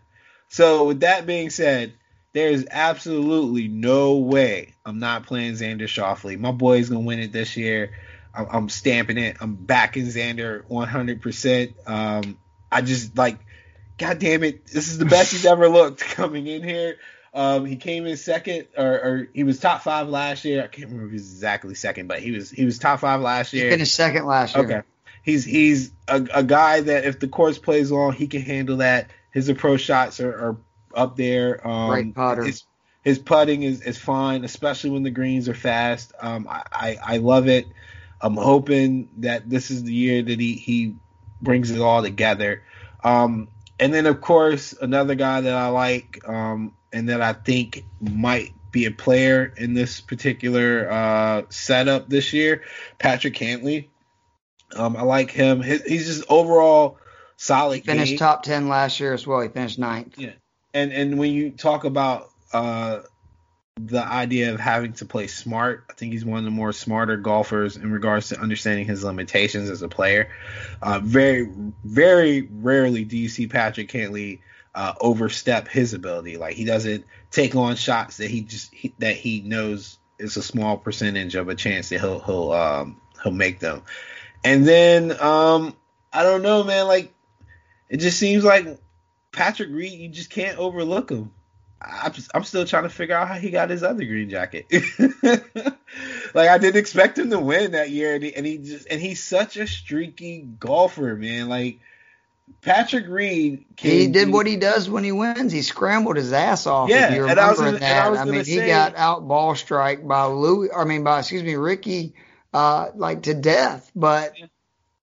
[0.49, 1.93] So with that being said,
[2.33, 6.39] there is absolutely no way I'm not playing Xander Schauffele.
[6.39, 7.91] My boy's gonna win it this year.
[8.33, 9.37] I'm, I'm stamping it.
[9.39, 11.87] I'm backing Xander 100%.
[11.87, 12.37] Um,
[12.71, 13.37] I just like,
[13.99, 16.97] God damn it, this is the best he's ever looked coming in here.
[17.35, 20.63] Um, he came in second, or, or, he was top five last year.
[20.63, 23.21] I can't remember if he was exactly second, but he was he was top five
[23.21, 23.65] last year.
[23.65, 24.65] He finished second last year.
[24.65, 24.81] Okay,
[25.23, 29.09] he's he's a, a guy that if the course plays long, he can handle that.
[29.31, 30.57] His approach shots are, are
[30.93, 31.65] up there.
[31.67, 32.43] Um, Great putter.
[32.43, 32.63] His,
[33.03, 36.13] his putting is, is fine, especially when the greens are fast.
[36.19, 37.67] Um, I, I, I love it.
[38.21, 40.95] I'm hoping that this is the year that he, he
[41.41, 42.63] brings it all together.
[43.03, 47.83] Um, and then, of course, another guy that I like um, and that I think
[47.99, 52.63] might be a player in this particular uh, setup this year,
[52.99, 53.89] Patrick Cantlay.
[54.75, 55.61] Um, I like him.
[55.61, 56.97] His, he's just overall
[57.35, 57.83] solid.
[57.83, 58.17] Finished game.
[58.17, 59.41] top ten last year as well.
[59.41, 60.17] He finished ninth.
[60.17, 60.31] Yeah,
[60.73, 63.01] and and when you talk about uh,
[63.75, 67.17] the idea of having to play smart, I think he's one of the more smarter
[67.17, 70.29] golfers in regards to understanding his limitations as a player.
[70.81, 71.49] Uh, very
[71.83, 74.39] very rarely do you see Patrick Cantlay
[74.75, 76.37] uh, overstep his ability.
[76.37, 80.43] Like he doesn't take on shots that he just he, that he knows is a
[80.43, 83.83] small percentage of a chance that he'll he'll um, he'll make them.
[84.43, 85.75] And then um,
[86.11, 86.87] I don't know, man.
[86.87, 87.13] Like
[87.89, 88.79] it just seems like
[89.33, 91.31] Patrick Reed, you just can't overlook him.
[91.81, 94.65] I'm, I'm still trying to figure out how he got his other green jacket.
[96.33, 99.01] like I didn't expect him to win that year, and he, and he just and
[99.01, 101.49] he's such a streaky golfer, man.
[101.49, 101.79] Like
[102.61, 105.51] Patrick Reed, he did what he does when he wins.
[105.51, 106.89] He scrambled his ass off.
[106.89, 108.95] Yeah, if you and I was remember and I was I mean, gonna he got
[108.95, 110.69] out ball strike by Louis.
[110.73, 112.13] I mean, by excuse me, Rickie,
[112.53, 113.91] uh, like to death.
[113.93, 114.35] But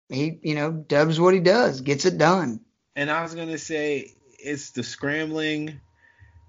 [0.08, 2.60] he, you know, does what he does, gets it done.
[2.96, 5.80] and I was gonna say it's the scrambling,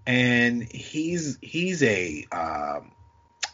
[0.06, 2.92] and he's he's a um,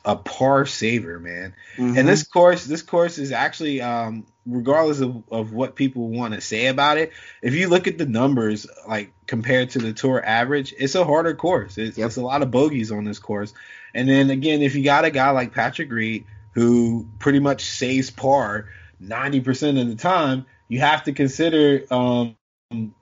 [0.05, 1.53] a par saver, man.
[1.77, 1.97] Mhm.
[1.97, 6.39] And this course, this course is actually, um, regardless of, of what people want to
[6.41, 10.73] say about it, if you look at the numbers, like compared to the tour average,
[10.79, 11.77] it's a harder course.
[11.77, 12.07] It's, Yep.
[12.07, 13.53] it's a lot of bogeys on this course.
[13.93, 16.23] And then again, if you got a guy like Patrick Reed
[16.53, 18.69] who pretty much saves par
[19.03, 22.35] 90% of the time, you have to consider, um,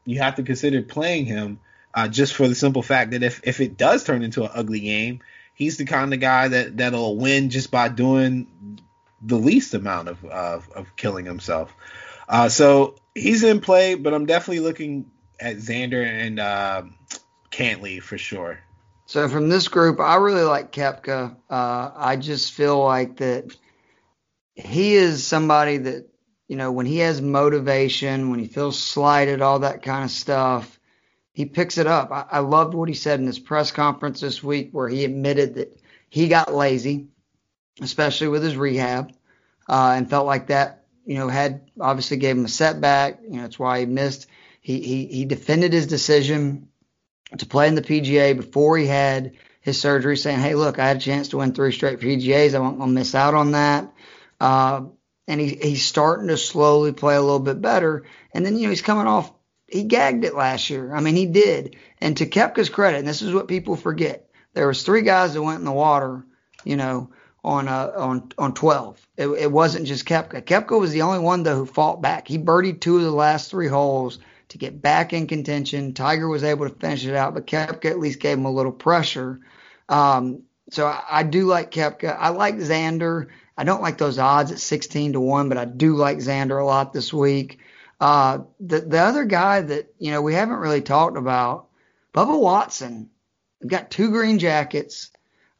[0.06, 1.60] you have to consider playing him
[1.94, 4.82] uh, just for the simple fact that if, if it does turn into an ugly
[4.82, 5.22] game,
[5.54, 8.80] he's the kind of guy that that'll win just by doing
[9.22, 11.74] the least amount of of, of killing himself.
[12.28, 16.84] Uh, so he's in play, but I'm definitely looking at Xander and uh,
[17.52, 18.60] Cantlay for sure.
[19.08, 21.36] So from this group, I really like Koepka.
[21.50, 23.56] Uh, I just feel like that
[24.56, 26.08] he is somebody that,
[26.48, 30.80] you know, when he has motivation, when he feels slighted, all that kind of stuff,
[31.34, 32.12] he picks it up.
[32.12, 35.56] I, I loved what he said in his press conference this week where he admitted
[35.56, 35.80] that
[36.10, 37.08] he got lazy,
[37.82, 39.12] especially with his rehab,
[39.68, 43.20] uh, and felt like that, you know, had obviously gave him a setback.
[43.24, 44.28] You know, that's why he missed.
[44.62, 46.70] He, he, he defended his decision
[47.38, 50.98] to play in the PGA before he had his surgery, saying, "Hey, look, I had
[50.98, 52.54] a chance to win three straight PGAs.
[52.54, 53.92] I won't miss out on that."
[54.40, 54.84] Uh,
[55.28, 58.04] and he, he's starting to slowly play a little bit better.
[58.34, 59.32] And then you know he's coming off.
[59.68, 60.94] He gagged it last year.
[60.94, 61.76] I mean, he did.
[62.00, 65.42] And to Koepka's credit, and this is what people forget, there was three guys that
[65.42, 66.26] went in the water.
[66.64, 67.10] You know,
[67.46, 69.08] on uh, on on 12.
[69.18, 70.42] It, it wasn't just Koepka.
[70.42, 72.28] Koepka was the only one though who fought back.
[72.28, 75.94] He birdied two of the last three holes to get back in contention.
[75.94, 78.72] Tiger was able to finish it out, but Koepka at least gave him a little
[78.72, 79.40] pressure.
[79.88, 80.42] Um,
[80.72, 82.18] so I, I do like Koepka.
[82.20, 83.28] I like Xander.
[83.58, 86.66] I don't like those odds at 16 to 1, but I do like Xander a
[86.66, 87.60] lot this week.
[88.00, 91.68] Uh, the, the other guy that, you know, we haven't really talked about,
[92.14, 93.10] Bubba Watson.
[93.62, 95.12] We've got two green jackets.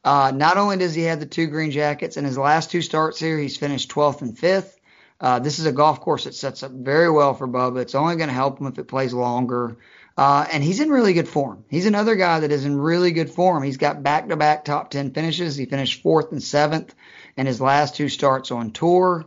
[0.04, 3.18] Uh, not only does he have the two green jackets, in his last two starts
[3.18, 4.74] here, he's finished 12th and 5th.
[5.18, 7.80] Uh, this is a golf course that sets up very well for Bubba.
[7.80, 9.78] It's only going to help him if it plays longer.
[10.16, 11.64] Uh, and he's in really good form.
[11.68, 13.62] He's another guy that is in really good form.
[13.62, 15.56] He's got back to back top 10 finishes.
[15.56, 16.94] He finished fourth and seventh
[17.36, 19.26] in his last two starts on tour.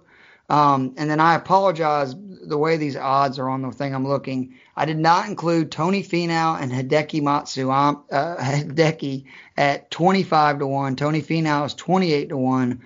[0.49, 4.55] Um, and then I apologize the way these odds are on the thing I'm looking.
[4.75, 10.67] I did not include Tony Finau and Hideki Matsu, um, uh, Hideki at 25 to
[10.67, 10.95] 1.
[10.95, 12.81] Tony Finau is 28 to 1.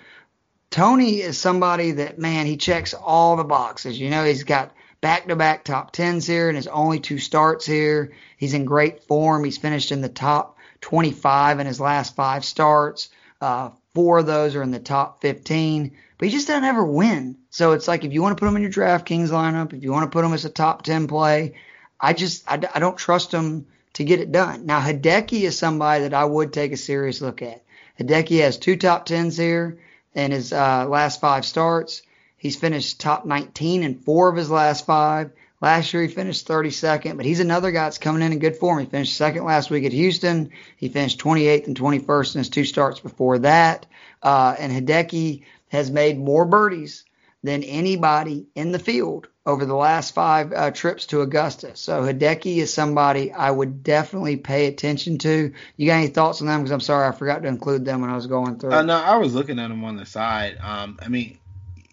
[0.71, 3.97] Tony is somebody that, man, he checks all the boxes.
[3.97, 7.65] You know, he's got back to back top tens here and his only two starts
[7.65, 8.13] here.
[8.37, 9.43] He's in great form.
[9.43, 13.09] He's finished in the top 25 in his last five starts.
[13.39, 17.37] Uh, four of those are in the top 15, but he just doesn't ever win.
[17.49, 19.91] So it's like if you want to put him in your DraftKings lineup, if you
[19.91, 21.53] want to put him as a top 10 play,
[21.99, 24.65] I just I, I don't trust him to get it done.
[24.65, 27.63] Now Hideki is somebody that I would take a serious look at.
[27.99, 29.79] Hideki has two top 10s here
[30.13, 32.01] in his uh, last five starts.
[32.37, 35.31] He's finished top 19 in four of his last five.
[35.63, 38.79] Last year he finished 32nd, but he's another guy that's coming in in good form.
[38.79, 40.49] He finished second last week at Houston.
[40.75, 43.85] He finished 28th and 21st in his two starts before that.
[44.21, 47.05] Uh, and Hideki has made more birdies
[47.43, 51.77] than anybody in the field over the last five uh, trips to Augusta.
[51.77, 55.53] So Hideki is somebody I would definitely pay attention to.
[55.77, 56.59] You got any thoughts on them?
[56.59, 58.73] Because I'm sorry I forgot to include them when I was going through.
[58.73, 60.57] Uh, no, I was looking at them on the side.
[60.61, 61.37] Um, I mean,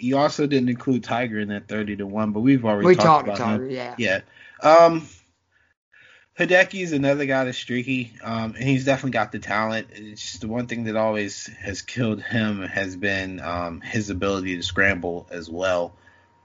[0.01, 3.26] you also didn't include Tiger in that 30 to 1, but we've already we talked,
[3.26, 3.70] talked about Tiger, him.
[3.70, 3.94] yeah.
[3.98, 4.20] Yeah.
[4.62, 5.07] Um,
[6.38, 9.88] Hideki is another guy that's streaky, um, and he's definitely got the talent.
[9.92, 14.57] It's just the one thing that always has killed him has been um, his ability
[14.57, 15.92] to scramble as well.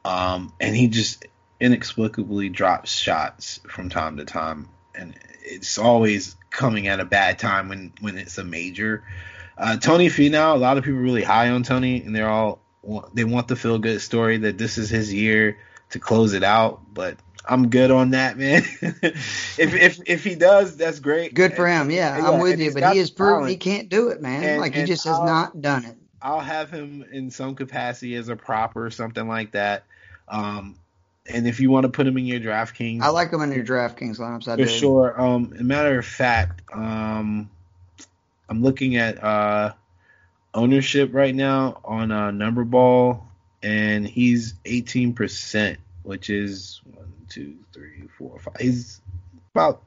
[0.03, 1.25] Um, and he just
[1.61, 7.69] inexplicably drops shots from time to time, and it's always coming at a bad time
[7.69, 9.03] when when it's a major.
[9.57, 12.59] Uh, Tony Finau, a lot of people really high on Tony, and they're all
[13.13, 15.57] they want the feel good story that this is his year
[15.91, 16.81] to close it out.
[16.93, 17.17] But
[17.47, 18.63] I'm good on that, man.
[18.81, 21.33] if if if he does, that's great.
[21.33, 21.89] Good for him.
[21.91, 22.73] Yeah, Yeah, I'm with you.
[22.73, 24.43] But he has proven he can't do it, man.
[24.43, 25.97] And- like he just has I'll- not done it.
[26.21, 29.83] I'll have him in some capacity as a prop or something like that.
[30.27, 30.75] Um,
[31.27, 33.63] and if you want to put him in your DraftKings, I like him in your
[33.63, 34.47] DraftKings lineups.
[34.47, 34.67] I for do.
[34.67, 35.21] sure.
[35.21, 37.47] Um, a matter of fact, um,
[38.49, 39.73] I'm looking at uh
[40.55, 43.23] ownership right now on uh, Number Ball,
[43.61, 48.55] and he's 18%, which is one, two, three, four, five.
[48.59, 49.01] He's
[49.53, 49.83] about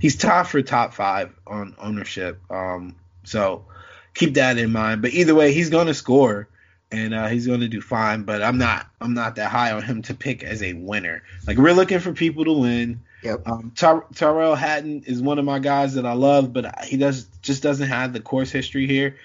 [0.00, 2.40] he's top for top five on ownership.
[2.50, 3.66] Um, so
[4.14, 5.02] keep that in mind.
[5.02, 6.48] But either way, he's going to score.
[6.92, 8.86] And uh, he's going to do fine, but I'm not.
[9.00, 11.24] I'm not that high on him to pick as a winner.
[11.44, 13.00] Like we're looking for people to win.
[13.24, 13.42] Yep.
[13.48, 17.24] Um, Tar- Tyrrell Hatton is one of my guys that I love, but he does
[17.42, 19.16] just doesn't have the course history here.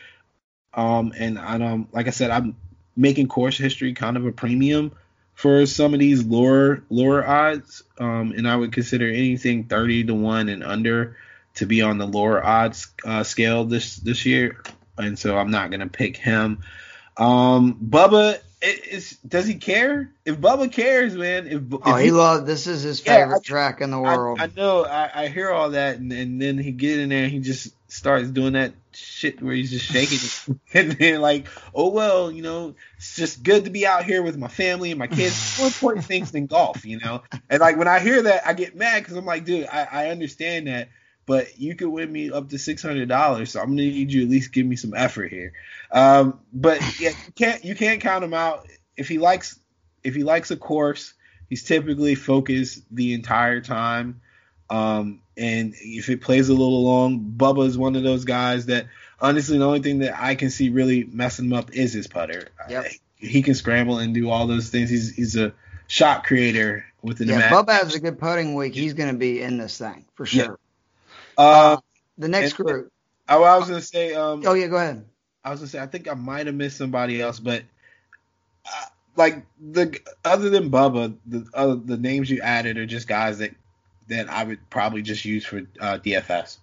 [0.74, 2.56] Um, and I um, like I said, I'm
[2.96, 4.92] making course history kind of a premium
[5.34, 7.84] for some of these lower lower odds.
[7.98, 11.18] Um, and I would consider anything 30 to one and under
[11.56, 14.62] to be on the lower odds uh, scale this this year.
[14.98, 16.64] And so I'm not gonna pick him.
[17.18, 20.12] Um, Bubba, it, does he care?
[20.26, 23.44] If Bubba cares, man, if, Oh, if he loves this is his Yeah, favorite I-
[23.44, 24.40] track in the I, world.
[24.40, 24.86] I know.
[24.86, 27.74] I, I hear all that, and, and then he get in there, and he just
[27.92, 32.74] starts doing that shit where he's just shaking, and then like, oh well, you know,
[32.96, 35.58] it's just good to be out here with my family and my kids.
[35.60, 37.22] More important things than golf, you know.
[37.50, 40.08] And like when I hear that, I get mad because I'm like, dude, I, I
[40.08, 40.88] understand that,
[41.26, 44.24] but you could win me up to six hundred dollars, so I'm gonna need you
[44.24, 45.52] at least give me some effort here.
[45.92, 49.60] Um, but yeah, you can't you can't count him out if he likes
[50.04, 51.14] if he likes a course.
[51.50, 54.22] He's typically focused the entire time.
[54.70, 58.88] Um, and if it plays a little long, Bubba is one of those guys that
[59.20, 62.50] honestly the only thing that I can see really messing him up is his putter.
[62.70, 62.86] Yep.
[63.18, 64.90] He can scramble and do all those things.
[64.90, 65.54] He's he's a
[65.88, 67.54] shot creator within the yeah, match.
[67.54, 68.74] Bubba has a good putting week.
[68.76, 70.44] He's going to be in this thing for Yeah.
[70.46, 70.60] sure.
[71.38, 71.78] Uh,
[72.18, 72.92] The next and- group.
[73.28, 75.06] I, I was gonna say, um, Oh yeah, go ahead.
[75.44, 77.64] I was gonna say, I think I might have missed somebody else, but
[78.66, 83.38] uh, like the other than Bubba, the uh, the names you added are just guys
[83.38, 83.52] that
[84.08, 86.58] that I would probably just use for uh, DFS.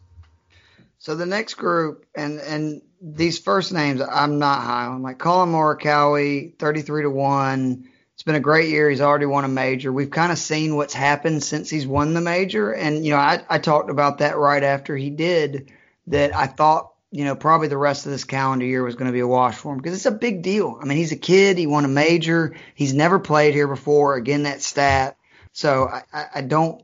[0.99, 5.03] So the next group, and and these first names, I'm not high on.
[5.03, 7.89] Like Collin Morikawa, 33 to one.
[8.15, 8.91] It's been a great year.
[8.91, 9.93] He's already won a major.
[9.93, 13.45] We've kind of seen what's happened since he's won the major, and you know, I
[13.49, 15.71] I talked about that right after he did.
[16.09, 19.13] That I thought, you know, probably the rest of this calendar year was going to
[19.13, 20.79] be a wash for him because it's a big deal.
[20.81, 21.59] I mean, he's a kid.
[21.59, 22.57] He won a major.
[22.75, 24.17] He's never played here before.
[24.17, 25.17] Again, that stat.
[25.53, 26.83] So I, I, I don't.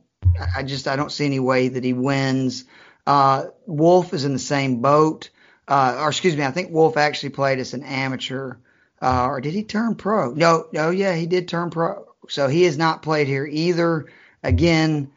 [0.55, 2.65] I just I don't see any way that he wins.
[3.07, 5.31] Uh, Wolff is in the same boat.
[5.67, 8.57] Uh, or excuse me, I think Wolff actually played as an amateur.
[9.01, 10.33] Uh, or did he turn pro?
[10.33, 12.07] No, no, yeah, he did turn pro.
[12.29, 14.07] So he has not played here either.
[14.43, 15.11] Again,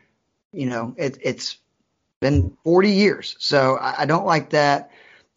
[0.51, 1.57] you know, it, it's
[2.19, 3.35] been 40 years.
[3.39, 4.91] So I, I don't like that.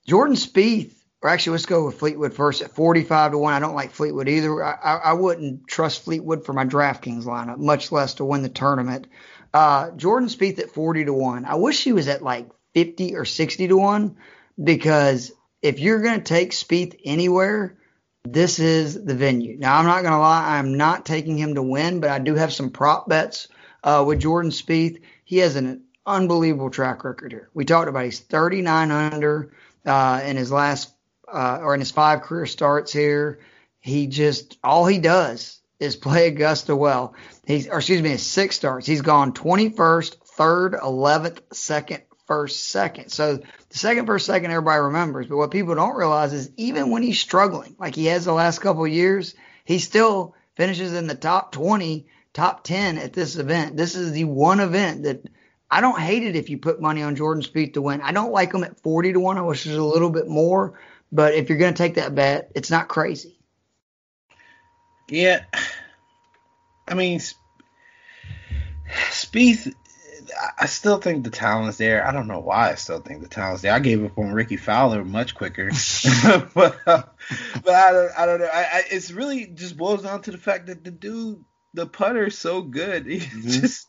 [0.07, 3.53] Jordan Spieth or actually, let's go with Fleetwood first at 45 to 1.
[3.53, 4.65] I don't like Fleetwood either.
[4.65, 8.49] I, I, I wouldn't trust Fleetwood for my DraftKings lineup, much less to win the
[8.49, 9.07] tournament.
[9.53, 11.45] Uh, Jordan Spieth at 40 to 1.
[11.45, 14.17] I wish he was at like 50 or 60 to 1
[14.63, 15.33] because
[15.63, 17.77] if you're going to take Spieth anywhere,
[18.25, 19.59] this is the venue.
[19.59, 22.35] Now, I'm not going to lie, I'm not taking him to win, but I do
[22.35, 23.49] have some prop bets
[23.83, 25.01] uh, with Jordan Spieth.
[25.25, 27.51] He has an unbelievable track record here.
[27.55, 29.53] We talked about he's 39 under
[29.85, 30.95] uh, in his last
[31.33, 33.41] uh, or in his five career starts here.
[33.79, 37.15] He just all he does is play Augusta well.
[37.47, 38.87] He's or excuse me, his six starts.
[38.87, 43.11] He's gone 21st, third, 11th, second, first, second.
[43.11, 45.27] So the second, first, second, everybody remembers.
[45.27, 48.61] But what people don't realize is even when he's struggling, like he has the last
[48.61, 53.77] couple of years, he still finishes in the top 20, top 10 at this event.
[53.77, 55.25] This is the one event that
[55.71, 58.01] I don't hate it if you put money on Jordan Spieth to win.
[58.01, 59.39] I don't like him at 40 to 1.
[59.39, 60.79] I wish there's a little bit more.
[61.13, 63.40] But if you're going to take that bet, it's not crazy.
[65.11, 65.45] Yeah.
[66.87, 67.21] I mean,
[69.11, 69.75] Spieth,
[70.59, 72.07] I still think the talent's there.
[72.07, 73.73] I don't know why I still think the talent's there.
[73.73, 75.71] I gave up on Rickie Fowler much quicker,
[76.55, 77.03] but uh,
[77.65, 78.49] but I don't I don't know.
[78.53, 81.45] I, I, it's really just boils down to the fact that the dude,
[81.75, 83.07] the putter, is so good.
[83.11, 83.49] He mm-hmm.
[83.49, 83.89] just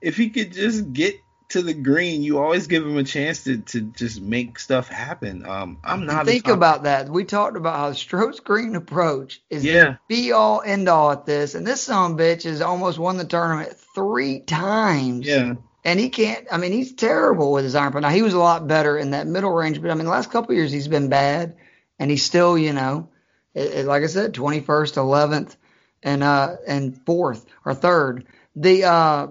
[0.00, 1.20] if he could just get
[1.50, 5.46] to the green, you always give him a chance to, to just make stuff happen.
[5.46, 6.26] Um, I'm not.
[6.26, 7.08] Think about that.
[7.08, 9.96] We talked about how Strokes Gained approach is yeah.
[10.08, 13.24] the be all end all at this, and this son bitch has almost won the
[13.24, 15.26] tournament three times.
[15.26, 15.54] Yeah.
[15.84, 16.46] And he can't.
[16.52, 17.92] I mean, he's terrible with his iron.
[17.92, 19.80] But now he was a lot better in that middle range.
[19.80, 21.56] But I mean, the last couple years he's been bad,
[21.98, 23.08] and he's still, you know,
[23.54, 25.56] it, it, like I said, 21st, 11th,
[26.02, 28.26] and uh, and fourth or third.
[28.54, 29.28] The uh,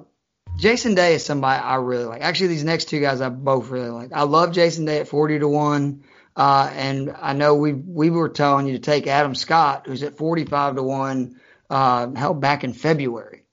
[0.58, 2.22] Jason Day is somebody I really like.
[2.22, 4.12] Actually, these next two guys I both really like.
[4.12, 6.04] I love Jason Day at 40 to 1.
[6.36, 10.18] Uh, and I know we we were telling you to take Adam Scott, who's at
[10.18, 11.40] 45 to 1,
[11.70, 13.44] uh, held back in February.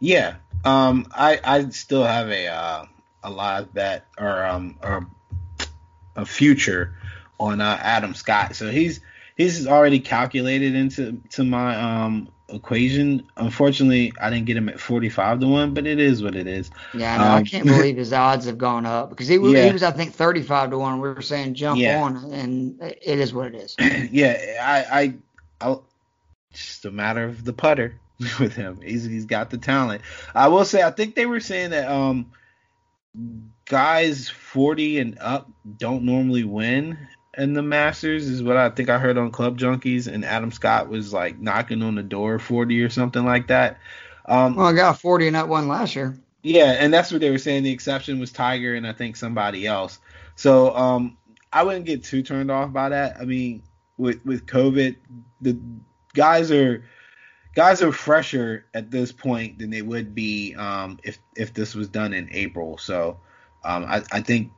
[0.00, 0.36] Yeah.
[0.64, 2.86] Um, I, I still have a uh,
[3.22, 5.06] a live bet or um or
[6.16, 6.94] a future
[7.40, 8.56] on uh, Adam Scott.
[8.56, 9.00] So he's
[9.36, 13.26] he's already calculated into to my um equation.
[13.36, 16.70] Unfortunately, I didn't get him at 45 to 1, but it is what it is.
[16.92, 19.66] Yeah, I, um, I can't believe his odds have gone up because he, yeah.
[19.66, 21.00] he was, I think, 35 to 1.
[21.00, 22.02] We were saying jump yeah.
[22.02, 23.76] on, and it is what it is.
[24.10, 25.14] yeah, I, I,
[25.60, 25.84] I'll,
[26.52, 28.00] just a matter of the putter
[28.38, 28.80] with him.
[28.82, 30.02] He's, he's got the talent.
[30.34, 32.30] I will say, I think they were saying that, um,
[33.66, 36.98] guys 40 and up don't normally win
[37.38, 40.88] in the Masters is what I think I heard on Club Junkies, and Adam Scott
[40.88, 43.78] was like knocking on the door 40 or something like that.
[44.26, 46.16] Um, well, I got 40 and that one last year.
[46.42, 47.62] Yeah, and that's what they were saying.
[47.62, 49.98] The exception was Tiger and I think somebody else.
[50.36, 51.16] So um,
[51.52, 53.16] I wouldn't get too turned off by that.
[53.20, 53.62] I mean,
[53.96, 54.96] with with COVID,
[55.40, 55.58] the
[56.14, 56.84] guys are
[57.54, 61.88] guys are fresher at this point than they would be um, if if this was
[61.88, 62.76] done in April.
[62.78, 63.20] So
[63.64, 64.50] um, I, I think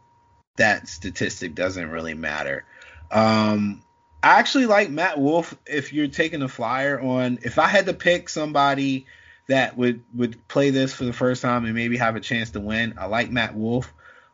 [0.56, 2.64] that statistic doesn't really matter.
[3.10, 3.82] Um,
[4.22, 7.94] I actually like Matt Wolff If you're taking a flyer on, if I had to
[7.94, 9.06] pick somebody
[9.48, 12.60] that would would play this for the first time and maybe have a chance to
[12.60, 13.92] win, I like Matt Wolff.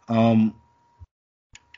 [0.08, 0.54] Um,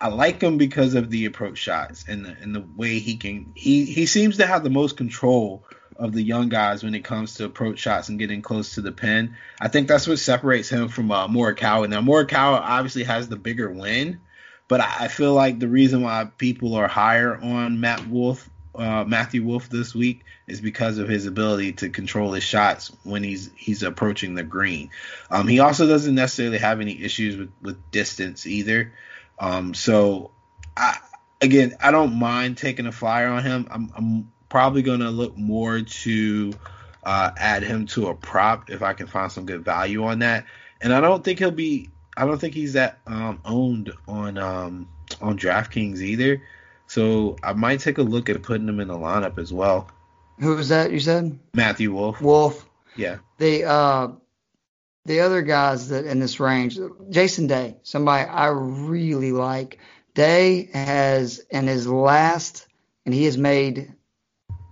[0.00, 3.52] I like him because of the approach shots and the and the way he can.
[3.56, 5.64] He he seems to have the most control
[5.96, 8.92] of the young guys when it comes to approach shots and getting close to the
[8.92, 9.36] pin.
[9.60, 11.88] I think that's what separates him from uh, Morikawa.
[11.88, 14.20] Now Morikawa obviously has the bigger win,
[14.68, 19.44] but I feel like the reason why people are higher on Matt Wolff uh, Matthew
[19.44, 23.82] Wolff this week is because of his ability to control his shots when he's he's
[23.82, 24.90] approaching the green.
[25.30, 28.92] Um, he also doesn't necessarily have any issues with, with distance either.
[29.38, 30.32] Um, so
[30.76, 30.98] I
[31.40, 33.68] again I don't mind taking a flyer on him.
[33.70, 36.52] I'm, I'm probably gonna look more to
[37.04, 40.46] uh, add him to a prop if I can find some good value on that.
[40.80, 44.88] And I don't think he'll be I don't think he's that um, owned on um,
[45.20, 46.42] on DraftKings either.
[46.86, 49.90] So I might take a look at putting him in the lineup as well.
[50.40, 51.38] Who was that you said?
[51.54, 52.20] Matthew Wolf.
[52.20, 52.68] Wolff.
[52.96, 53.18] Yeah.
[53.38, 54.08] The uh
[55.06, 56.78] the other guys that in this range,
[57.10, 59.78] Jason Day, somebody I really like.
[60.14, 62.66] Day has in his last
[63.04, 63.92] and he has made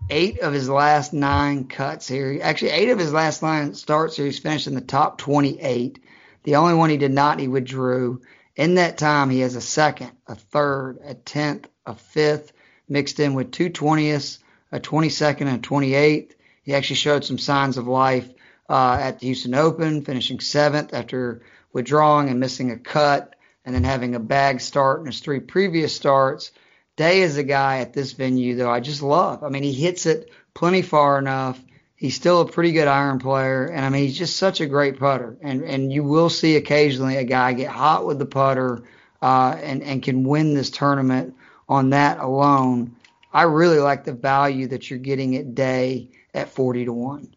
[0.08, 2.38] eight of his last nine cuts here.
[2.42, 4.26] Actually, eight of his last nine starts here.
[4.26, 5.98] He's finished in the top 28.
[6.44, 8.20] The only one he did not, he withdrew.
[8.56, 12.52] In that time, he has a second, a third, a tenth, a fifth,
[12.88, 14.38] mixed in with two twentieths,
[14.70, 16.32] a 22nd, and a 28th.
[16.62, 18.28] He actually showed some signs of life
[18.68, 23.34] uh, at the Houston Open, finishing seventh after withdrawing and missing a cut,
[23.64, 26.52] and then having a bag start in his three previous starts.
[26.96, 29.42] Day is a guy at this venue though I just love.
[29.42, 31.62] I mean, he hits it plenty far enough.
[32.02, 34.98] He's still a pretty good iron player, and I mean, he's just such a great
[34.98, 35.36] putter.
[35.40, 38.82] And and you will see occasionally a guy get hot with the putter,
[39.22, 41.36] uh, and and can win this tournament
[41.68, 42.96] on that alone.
[43.32, 47.36] I really like the value that you're getting at Day at forty to one.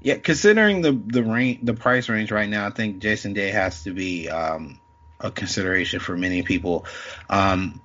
[0.00, 3.82] Yeah, considering the the range, the price range right now, I think Jason Day has
[3.82, 4.78] to be um,
[5.18, 6.86] a consideration for many people.
[7.28, 7.80] Um,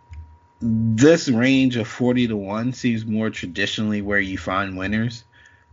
[0.62, 5.24] this range of 40 to 1 seems more traditionally where you find winners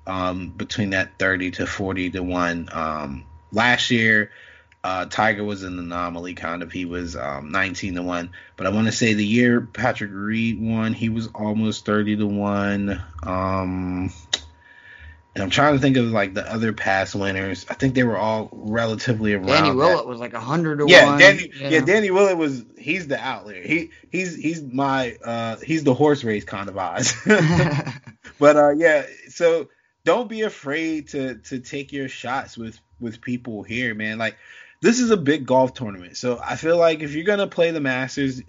[0.07, 4.31] um, between that 30 to 40 to 1 um, last year
[4.85, 8.71] uh, tiger was an anomaly kind of he was um, 19 to 1 but i
[8.71, 14.13] want to say the year patrick reed won he was almost 30 to 1 um,
[15.37, 17.67] and I'm trying to think of like the other past winners.
[17.69, 19.49] I think they were all relatively around.
[19.49, 19.77] Danny that.
[19.77, 21.19] Willett was like a hundred to yeah, one.
[21.19, 21.81] Danny, yeah.
[21.83, 23.61] Danny Willett was he's the outlier.
[23.63, 27.15] He he's he's my uh he's the horse race kind of odds.
[28.39, 29.69] but uh yeah, so
[30.07, 34.17] don't be afraid to to take your shots with with people here, man.
[34.17, 34.39] Like
[34.81, 36.17] this is a big golf tournament.
[36.17, 38.41] So I feel like if you're gonna play the Masters,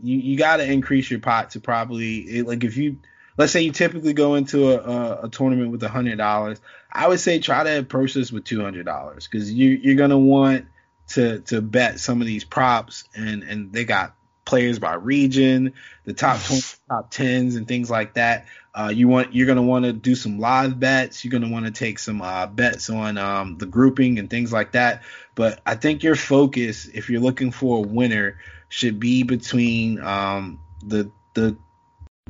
[0.00, 2.98] you you got to increase your pot to probably like if you
[3.38, 6.60] let's say you typically go into a, a, a tournament with hundred dollars,
[6.92, 10.18] I would say try to approach this with two hundred dollars because you you're gonna
[10.18, 10.66] want
[11.10, 14.15] to to bet some of these props and and they got
[14.46, 15.74] players by region,
[16.04, 18.46] the top 20, top tens and things like that.
[18.74, 21.24] Uh, you want you're gonna want to do some live bets.
[21.24, 24.72] You're gonna want to take some uh, bets on um, the grouping and things like
[24.72, 25.02] that.
[25.34, 28.38] But I think your focus, if you're looking for a winner,
[28.68, 31.56] should be between um, the the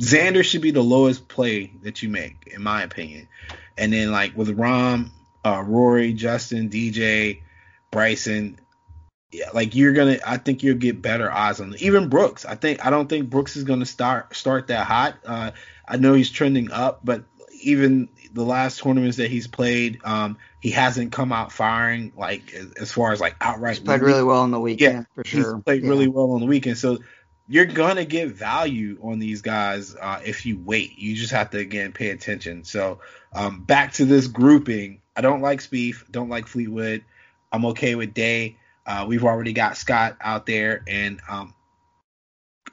[0.00, 3.28] Xander should be the lowest play that you make, in my opinion.
[3.78, 5.10] And then like with Rahm,
[5.44, 7.40] uh, Rory, Justin, DJ,
[7.90, 8.60] Bryson,
[9.32, 12.44] yeah, like you're gonna, I think you'll get better odds on even Brooks.
[12.44, 15.16] I think I don't think Brooks is gonna start start that hot.
[15.24, 15.50] Uh,
[15.86, 17.24] I know he's trending up, but
[17.60, 22.72] even the last tournaments that he's played, um, he hasn't come out firing like as,
[22.72, 23.76] as far as like outright.
[23.76, 25.56] He's played really well on the weekend for sure.
[25.56, 25.88] He's played Yeah.
[25.88, 26.98] really well on the weekend, so
[27.48, 30.98] you're gonna get value on these guys uh, if you wait.
[30.98, 32.64] You just have to again pay attention.
[32.64, 33.00] So
[33.32, 35.00] um, back to this grouping.
[35.16, 36.10] I don't like Spieth.
[36.10, 37.04] Don't like Fleetwood.
[37.52, 38.56] I'm okay with Day.
[38.86, 41.54] Uh, we've already got Scott out there, and um,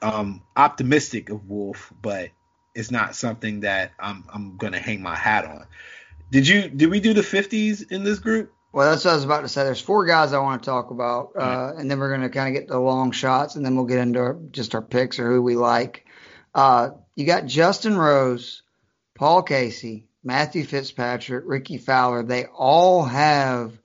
[0.00, 2.30] um, optimistic of Wolff, but
[2.74, 5.66] it's not something that I'm I'm gonna hang my hat on.
[6.30, 8.52] Did you did we do the 50s in this group?
[8.72, 9.62] Well, that's what I was about to say.
[9.62, 12.48] There's four guys I want to talk about, uh, and then we're going to kind
[12.48, 15.30] of get the long shots, and then we'll get into our, just our picks or
[15.30, 16.04] who we like.
[16.52, 18.62] Uh, you got Justin Rose,
[19.14, 22.24] Paul Casey, Matthew Fitzpatrick, Rickie Fowler.
[22.24, 23.78] They all have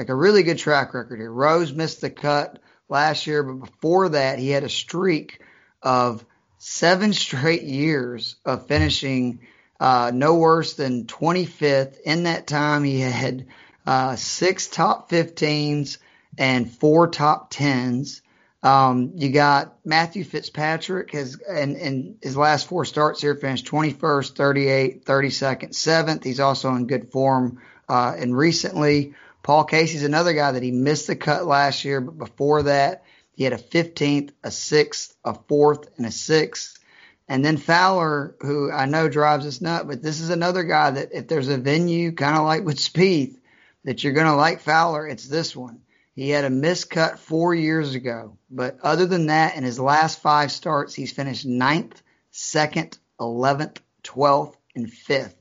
[0.00, 1.30] like a really good track record here.
[1.30, 5.42] Rose missed the cut last year, but before that, he had a streak
[5.82, 6.24] of
[6.56, 9.40] seven straight years of finishing
[9.78, 12.00] uh, no worse than 25th.
[12.00, 13.48] In that time, he had
[13.86, 15.98] uh, six top 15s
[16.38, 18.22] and four top 10s.
[18.62, 25.04] Um, you got Matthew Fitzpatrick has and, his last four starts here finished 21st, 38,
[25.04, 26.24] 32nd, 7th.
[26.24, 27.60] He's also in good form.
[27.86, 32.18] Uh, and recently, Paul Casey's another guy that he missed the cut last year, but
[32.18, 36.78] before that, he had a 15th, a 6th, a 4th, and a 6th.
[37.26, 41.10] And then Fowler, who I know drives us nuts, but this is another guy that
[41.12, 43.36] if there's a venue, kind of like with Spieth,
[43.84, 45.80] that you're going to like Fowler, it's this one.
[46.14, 50.52] He had a miscut four years ago, but other than that, in his last five
[50.52, 55.39] starts, he's finished ninth, second, 11th, 12th, and fifth.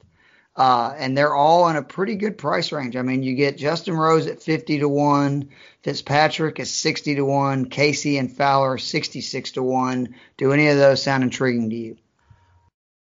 [0.59, 2.97] Uh, and they're all in a pretty good price range.
[2.97, 5.49] I mean, you get Justin Rose at 50 to 1,
[5.83, 10.15] Fitzpatrick is 60 to 1, Casey and Fowler 66 to 1.
[10.35, 11.97] Do any of those sound intriguing to you?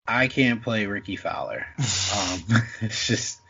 [0.08, 1.66] I can't play Rickie Fowler.
[1.78, 2.44] Um,
[2.82, 3.42] it's just,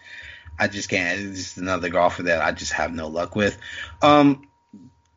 [0.58, 1.20] I just can't.
[1.20, 3.56] It's just another golfer that I just have no luck with.
[4.02, 4.48] Um,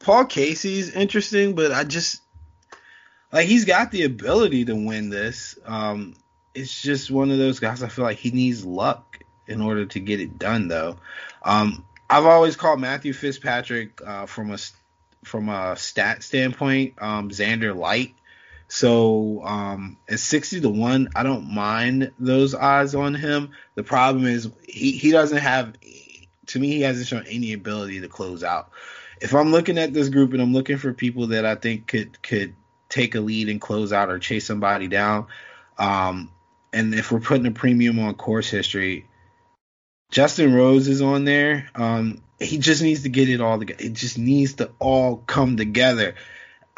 [0.01, 2.20] Paul Casey's interesting, but I just
[3.33, 5.59] like he's got the ability to win this.
[5.64, 6.14] Um,
[6.57, 7.82] it's just one of those guys.
[7.82, 10.96] I feel like he needs luck in order to get it done, though.
[11.42, 14.59] Um, I've always called Matthew Fitzpatrick uh, from a
[15.24, 18.14] from a stat standpoint, um, Xander Light.
[18.68, 23.50] So um, at sixty to one, I don't mind those odds on him.
[23.74, 25.74] The problem is he he doesn't have.
[26.46, 28.70] To me, he hasn't shown any ability to close out.
[29.20, 32.22] If I'm looking at this group and I'm looking for people that I think could
[32.22, 32.54] could
[32.88, 35.26] take a lead and close out or chase somebody down,
[35.76, 36.30] um,
[36.77, 39.07] and if we're putting a premium on course history,
[40.11, 41.68] Justin Rose is on there.
[41.74, 43.83] Um, he just needs to get it all together.
[43.83, 46.14] It just needs to all come together.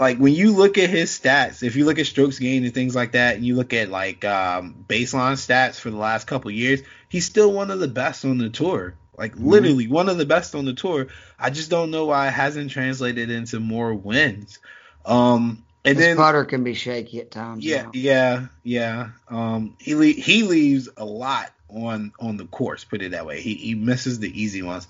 [0.01, 2.95] like when you look at his stats, if you look at strokes gained and things
[2.95, 6.83] like that, and you look at like um, baseline stats for the last couple years,
[7.09, 8.97] he's still one of the best on the tour.
[9.17, 9.49] Like Mm-hmm.
[9.51, 11.09] literally one of the best on the tour.
[11.39, 14.61] I just don't know why it hasn't translated into more wins.
[15.05, 17.65] Um, and His then putter can be shaky at times.
[17.65, 17.91] yeah, now.
[17.95, 19.09] yeah, yeah.
[19.29, 22.85] Um, he le- he leaves a lot on on the course.
[22.85, 23.41] Put it that way.
[23.41, 24.87] He he misses the easy ones.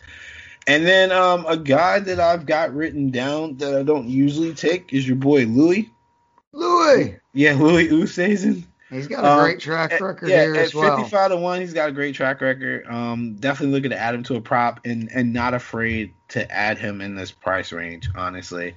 [0.66, 4.92] And then um, a guy that I've got written down that I don't usually take
[4.92, 5.88] is your boy Louis.
[6.52, 8.64] Louis, Yeah, Louis Oosthuizen.
[8.90, 10.96] he's got a Um, great track At- record yeah, here at as well.
[10.96, 12.86] 55 to 1, he's got a great track record.
[12.86, 16.78] Um, definitely looking to add him to a prop and, and not afraid to add
[16.78, 18.74] him in this price range, honestly.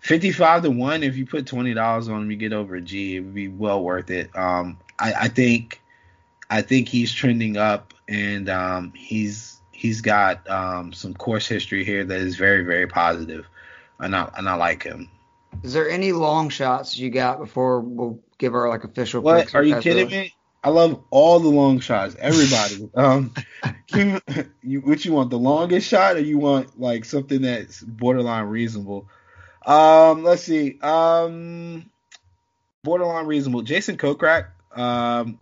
[0.00, 3.16] 55 to 1, if you put $20 on him, you get over a G.
[3.16, 4.36] It would be well worth it.
[4.36, 5.80] Um, I, I think
[6.50, 12.04] I think he's trending up and um, he's he's got um, some course history here
[12.04, 12.88] that is very, very.
[14.00, 15.10] And I, and I like him.
[15.62, 19.54] Is there any long shots you got before we'll give our like official What?
[19.54, 20.34] Are you kidding me?
[20.64, 22.16] I love all the long shots.
[22.18, 22.90] Everybody.
[22.94, 23.32] um,
[23.94, 24.20] you,
[24.62, 25.30] you, what you want?
[25.30, 29.08] The longest shot, or you want like something that's borderline reasonable?
[29.66, 30.78] Um, let's see.
[30.80, 31.90] Um,
[32.84, 33.62] borderline reasonable.
[33.62, 34.46] Jason Kokrak.
[34.74, 35.38] Um,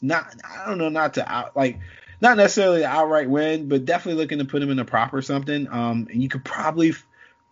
[0.00, 0.34] not.
[0.48, 0.88] I don't know.
[0.88, 1.78] Not to out like.
[2.20, 5.66] Not necessarily outright win, but definitely looking to put him in a prop or something.
[5.68, 7.04] Um, and you could probably f-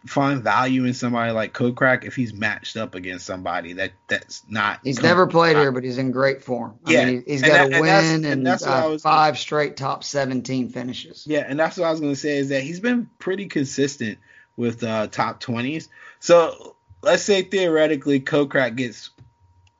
[0.07, 4.79] find value in somebody like Kokrak if he's matched up against somebody that that's not.
[4.85, 6.79] He's never played here, but he's in great form.
[6.87, 8.85] I Yeah, mean, he- he's and got that- a and win and and, that's what
[8.85, 11.25] uh, was- five straight top 17 finishes.
[11.27, 14.19] Yeah, and that's what I was gonna say is that he's been pretty consistent
[14.61, 15.89] with uh, top twenties.
[16.21, 19.11] So let's say theoretically Kokrak gets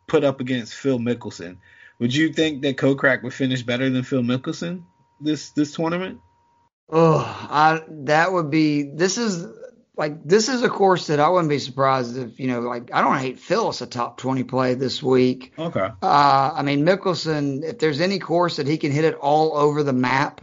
[0.07, 1.59] put up against Phil Mickelson.
[2.01, 4.83] Would you think that Kokrak would finish better than Phil Mickelson
[5.21, 6.21] this this tournament?
[6.89, 8.83] Oh, I that would be.
[8.83, 9.47] This is
[9.97, 12.61] like this is a course that I wouldn't be surprised if you know.
[12.61, 15.53] Like I don't hate Phyllis a top 20 play this week.
[15.59, 15.89] Okay.
[16.03, 19.83] Uh, I mean Mickelson, if there's any course that he can hit it all over
[19.83, 20.41] the map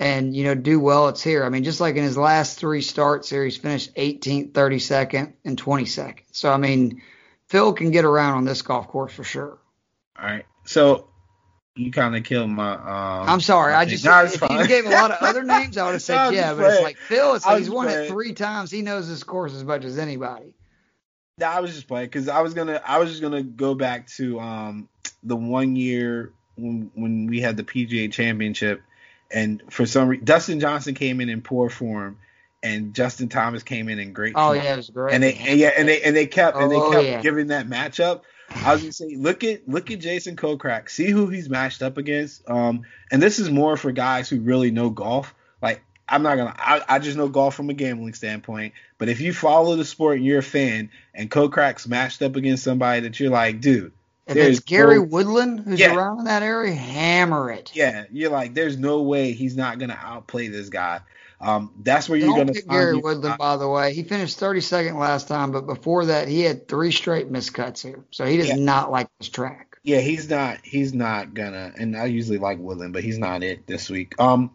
[0.00, 1.44] and you know do well, it's here.
[1.44, 5.62] I mean, just like in his last three starts here, he's finished 18th, 32nd, and
[5.62, 6.22] 22nd.
[6.32, 7.02] So I mean,
[7.48, 9.58] Phil can get around on this golf course for sure.
[10.18, 10.46] All right.
[10.64, 11.08] So
[11.76, 12.72] you kind of killed my.
[12.72, 15.84] Um, I'm sorry, I just No, if you gave a lot of other names, I
[15.84, 18.32] would have said I'm yeah, but it's like Phil, it's like he's won it three
[18.32, 18.70] times.
[18.70, 20.54] He knows this course as much as anybody.
[21.36, 24.08] No, I was just playing because I was gonna I was just gonna go back
[24.16, 24.88] to um
[25.22, 28.82] the one year when when we had the PGA Championship,
[29.30, 32.18] and for some reason Dustin Johnson came in in poor form,
[32.62, 34.34] and Justin Thomas came in in great.
[34.34, 34.44] Form.
[34.44, 34.64] Oh form.
[34.64, 35.14] yeah, it was great.
[35.14, 37.20] And they and yeah and they and they kept and they Oh, kept yeah.
[37.22, 38.22] giving that matchup.
[38.64, 41.96] I was gonna say look at look at Jason Kokrak, see who he's matched up
[41.98, 42.48] against.
[42.50, 45.34] Um, and this is more for guys who really know golf.
[45.62, 48.74] Like I'm not gonna I, I just know golf from a gambling standpoint.
[48.98, 52.64] But if you follow the sport and you're a fan, and Kokrak's matched up against
[52.64, 53.92] somebody that you're like, dude,
[54.30, 55.94] if there's it's Gary no- Woodland who's Yeah.
[55.94, 57.70] around in that area, hammer it.
[57.74, 61.00] yeah, you're like, there's no way he's not gonna outplay this guy.
[61.42, 63.94] Um, that's where you're Don't gonna pick find Gary Woodland, by the way.
[63.94, 68.04] He finished 32nd last time, but before that, he had three straight miscuts here.
[68.10, 68.56] So he does Yeah.
[68.56, 69.78] not like this track.
[69.82, 70.58] Yeah, he's not.
[70.62, 71.72] He's not gonna.
[71.78, 74.14] And I usually like Woodland, but he's not it this week.
[74.20, 74.50] Um,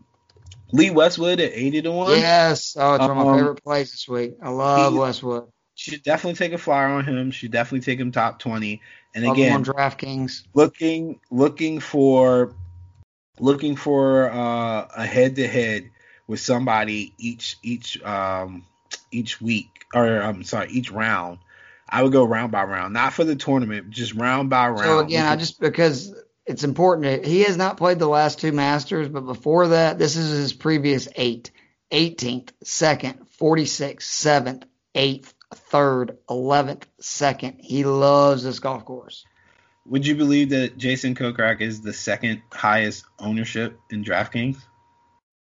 [0.72, 2.12] Lee Westwood at eighty to one.
[2.12, 2.78] Yes.
[2.80, 4.36] Oh, it's one of my Um, favorite plays this week.
[4.44, 5.46] I love Westwood.
[5.74, 7.32] should definitely take a flyer on him.
[7.32, 8.82] Should definitely take him top twenty.
[9.16, 10.44] And Love him on again, DraftKings.
[10.54, 12.54] looking looking for
[13.40, 15.90] looking for uh, a head to head
[16.28, 18.66] with somebody each each um
[19.12, 21.40] each week or I'm sorry each round.
[21.88, 24.84] I would go round by round, not for the tournament, just round by round.
[24.84, 26.14] So again, I just because
[26.46, 27.26] it's important.
[27.26, 31.08] He has not played the last two Masters, but before that, this is his previous
[31.16, 31.52] eight:
[31.92, 34.64] 18th, 2nd, 46th, 7th,
[34.96, 37.58] 8th, 3rd, 11th, 2nd.
[37.60, 39.26] He loves this golf course.
[39.88, 44.58] Would you believe that Jason Kokrak is the second highest ownership in DraftKings?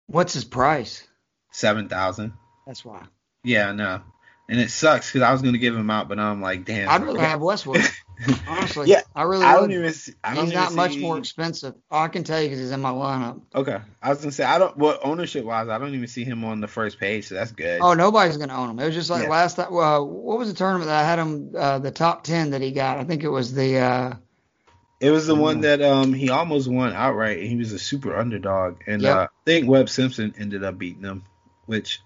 [0.07, 1.07] What's his price?
[1.51, 2.34] Seven thousand.
[2.66, 3.05] That's why.
[3.42, 4.01] Yeah, no.
[4.49, 6.88] And it sucks because I was gonna give him out, but I'm like, damn.
[6.88, 7.82] I'd rather have Westwood.
[8.49, 9.93] Honestly, Yeah, I really I don't even.
[9.93, 11.75] See, I don't He's even not much more expensive.
[11.91, 13.41] All I can tell you because he's in my lineup.
[13.55, 14.77] Okay, I was gonna say I don't.
[14.77, 17.81] Well, ownership wise, I don't even see him on the first page, so that's good.
[17.81, 18.79] Oh, nobody's going to own him.
[18.81, 19.29] It was just like Yeah.
[19.29, 19.73] last time.
[19.73, 21.53] Uh, what was the tournament that I had him?
[21.57, 22.99] Uh, the top ten that he got.
[22.99, 23.79] I think it was the.
[23.79, 24.14] Uh,
[25.01, 25.41] It was the Mm.
[25.41, 29.16] one that um he almost won outright, and he was a super underdog, and Yep.
[29.16, 31.23] uh, I think Webb Simpson ended up beating him,
[31.66, 32.03] which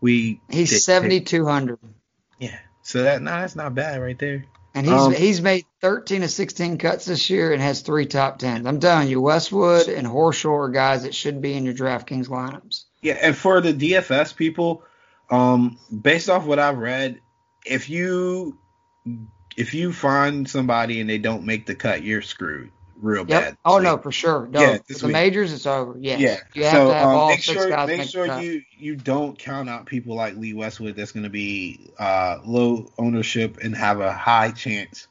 [0.00, 1.78] we he's seventy two hundred,
[2.38, 4.44] Yeah, so that nah, that's not bad right there.
[4.74, 8.38] And he's Um, he's made thirteen of sixteen cuts this year and has three top
[8.38, 8.66] tens.
[8.66, 12.84] I'm telling you, Westwood and Horschel are guys that should be in your DraftKings lineups.
[13.00, 14.84] Yeah, and for the DFS people,
[15.30, 17.20] um, based off what I've read,
[17.66, 18.58] if you
[19.56, 22.70] if you find somebody and they don't make the cut, you're screwed
[23.02, 23.42] real Yep.
[23.42, 23.56] bad.
[23.64, 24.48] Oh Like, no, for sure.
[24.50, 25.12] No, Yeah, the week.
[25.12, 25.96] majors, it's over.
[26.00, 26.20] Yes.
[26.20, 26.36] Yeah.
[26.54, 28.96] You have so to have um, all make six sure guys make sure you you
[28.96, 30.96] don't count out people like Lee Westwood.
[30.96, 35.08] That's going to be uh, low ownership and have a high chance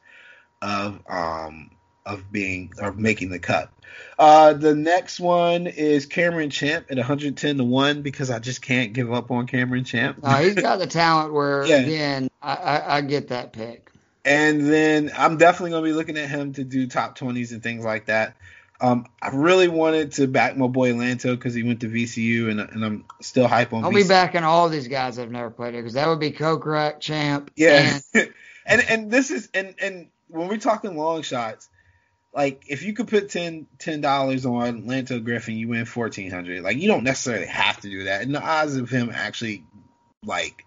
[0.62, 1.72] of um
[2.06, 3.70] of being or making the cut.
[4.18, 8.94] Uh, the next one is Cameron Champ at 110 to one because I just can't
[8.94, 10.24] give up on Cameron Champ.
[10.24, 11.78] No, he's got the talent where Yeah.
[11.78, 13.91] again, I, I, I get that pick.
[14.24, 17.64] And then I'm definitely going to be looking at him to do top 20s and
[17.64, 18.36] things like that.
[18.80, 22.60] Um, I really wanted to back my boy Lanto because he went to VCU, and,
[22.60, 23.96] and I'm still hype on I'll VCU.
[23.96, 27.52] be backing all these guys that have never played because that would be Kokrak, Champ,
[27.56, 28.34] Yeah, and
[28.66, 31.70] and and this is and and when we're talking long shots,
[32.34, 33.68] like if you could put 10
[34.02, 36.64] dollars on Lanto Griffin, you win fourteen hundred.
[36.64, 39.64] Like you don't necessarily have to do that, and the odds of him actually
[40.26, 40.66] like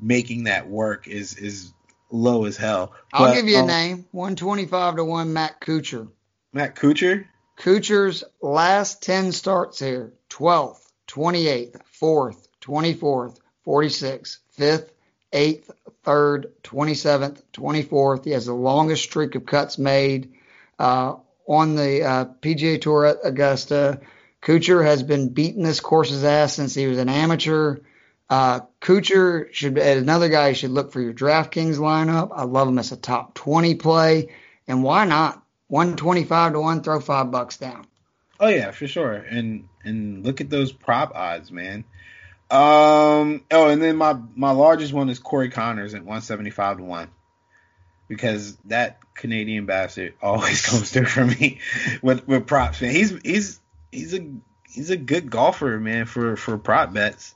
[0.00, 1.72] making that work is is
[2.10, 2.92] low as hell.
[3.12, 5.32] I'll But, give you a um, name: one twenty-five to one.
[5.32, 6.08] Matt Kuchar.
[6.52, 7.26] Matt Kuchar.
[7.56, 14.88] Kuchar's last 10 starts here 12th, 28th, 4th, 24th, 46th, 5th,
[15.32, 15.70] 8th,
[16.04, 18.24] 3rd, 27th, 24th.
[18.24, 20.34] He has the longest streak of cuts made
[20.78, 21.14] uh,
[21.46, 24.00] on the uh, PGA Tour at Augusta.
[24.42, 27.78] Kuchar has been beating this course's ass since he was an amateur.
[28.28, 32.30] Uh, Kuchar should be another guy should look for your DraftKings lineup.
[32.34, 34.34] I love him as a top 20 play.
[34.66, 35.42] And why not?
[35.68, 37.86] 125 to 1, throw five bucks down.
[38.38, 39.14] Oh yeah, for sure.
[39.14, 41.84] And and look at those prop odds, man.
[42.50, 43.44] Um.
[43.50, 47.08] Oh, and then my my largest one is Corey Conners at 175 to one,
[48.08, 51.60] because that Canadian bastard always comes through for me
[52.02, 52.80] with with props.
[52.80, 53.60] Man, he's he's
[53.90, 54.28] he's a
[54.68, 57.34] he's a good golfer, man, for for prop bets.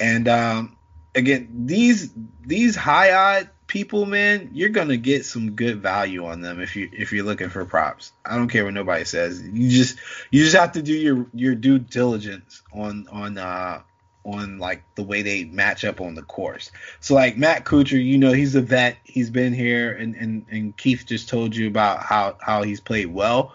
[0.00, 0.76] And um,
[1.14, 2.12] again, these
[2.46, 6.88] these high odd people, man, you're gonna get some good value on them if you
[6.92, 8.12] if you're looking for props.
[8.24, 9.42] I don't care what nobody says.
[9.42, 9.98] You just
[10.30, 13.82] you just have to do your your due diligence on on uh
[14.24, 16.70] on like the way they match up on the course.
[17.00, 18.96] So like Matt Kuchar, you know he's a vet.
[19.04, 23.06] He's been here, and and and Keith just told you about how how he's played
[23.06, 23.54] well.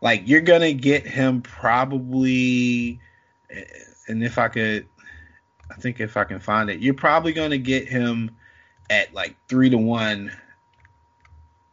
[0.00, 3.00] Like you're gonna get him probably,
[4.08, 4.86] and if I could,
[5.70, 8.30] I think if I can find it, you're probably gonna get him
[8.90, 10.32] at like three to one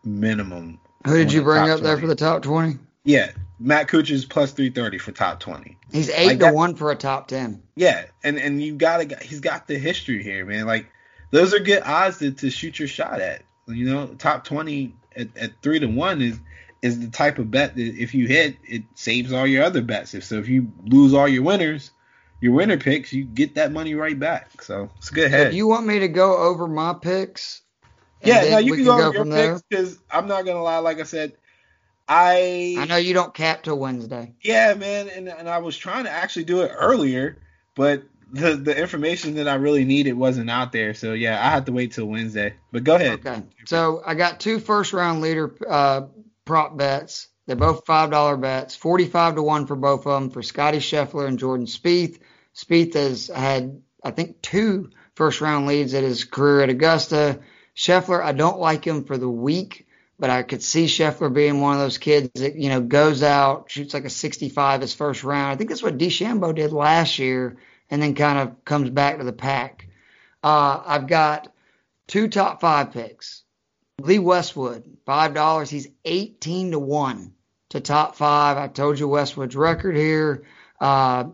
[0.04, 0.80] minimum.
[1.06, 2.78] Who did you bring up there for the top 20?
[3.04, 5.78] Yeah, Matt Kuchar's plus three thirty for top twenty.
[5.92, 7.64] He's 8 Like to that- 1 for a top 10.
[7.76, 10.66] Yeah, and and you gotta he's got the history here, man.
[10.66, 10.88] Like
[11.32, 13.44] those are good odds to, to shoot your shot at.
[13.68, 16.40] You know, top twenty at, at three to one is
[16.82, 20.14] is the type of bet that if you hit, it saves all your other bets.
[20.14, 21.92] If so, if you lose all your winners,
[22.40, 24.62] your winner picks, you get that money right back.
[24.62, 25.52] So it's a good head.
[25.52, 27.62] do you want me to go over my picks?
[28.24, 30.80] Yeah, no, you can go, over your picks because I'm not gonna lie.
[30.80, 31.34] Like I said,
[32.08, 34.34] I I know you don't cap till Wednesday.
[34.42, 37.38] Yeah, man, and and I was trying to actually do it earlier,
[37.76, 40.94] but the the information that I really needed wasn't out there.
[40.94, 42.56] So yeah, I had to wait till Wednesday.
[42.72, 43.26] But go ahead.
[43.26, 43.44] Okay.
[43.66, 46.08] So I got two first round leader uh,
[46.46, 47.28] prop bets.
[47.48, 50.80] They're both five dollar bets, forty five to one for both of them for Scottie
[50.80, 52.20] Scheffler and Jordan Spieth.
[52.54, 57.40] Spieth has had I think two first round leads at his career at Augusta.
[57.74, 59.88] Scheffler, I don't like him for the week,
[60.20, 63.72] but I could see Scheffler being one of those kids that you know goes out,
[63.72, 65.54] shoots like a sixty five his first round.
[65.54, 67.56] I think that's what DeChambeau did last year,
[67.90, 69.88] and then kind of comes back to the pack.
[70.44, 71.54] Uh, I've got
[72.08, 73.44] two top five picks.
[74.02, 75.70] Lee Westwood, five dollars.
[75.70, 77.36] He's eighteen to one
[77.70, 78.58] to top five.
[78.58, 80.44] I told you Westwood's record here.
[80.80, 81.26] Uh,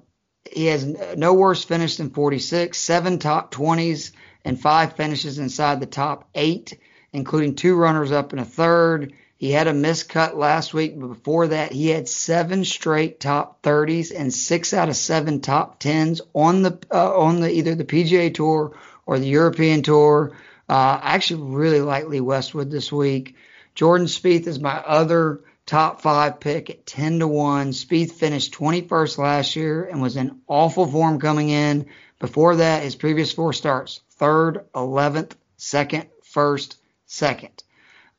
[0.49, 4.11] he has no worse finish than 46, seven top 20s,
[4.43, 6.77] and five finishes inside the top eight,
[7.13, 9.13] including two runners up and a third.
[9.37, 14.13] He had a miscut last week, but before that, he had seven straight top 30s
[14.15, 18.33] and six out of seven top 10s on the uh, on the either the PGA
[18.33, 20.31] Tour or the European Tour.
[20.69, 23.35] Uh, I actually really like Lee Westwood this week.
[23.75, 27.71] Jordan Spieth is my other top five pick at 10 to 1.
[27.71, 31.87] Spieth finished 21st last year and was in awful form coming in.
[32.19, 37.63] Before that, his previous four starts third, 11th, second, first, second.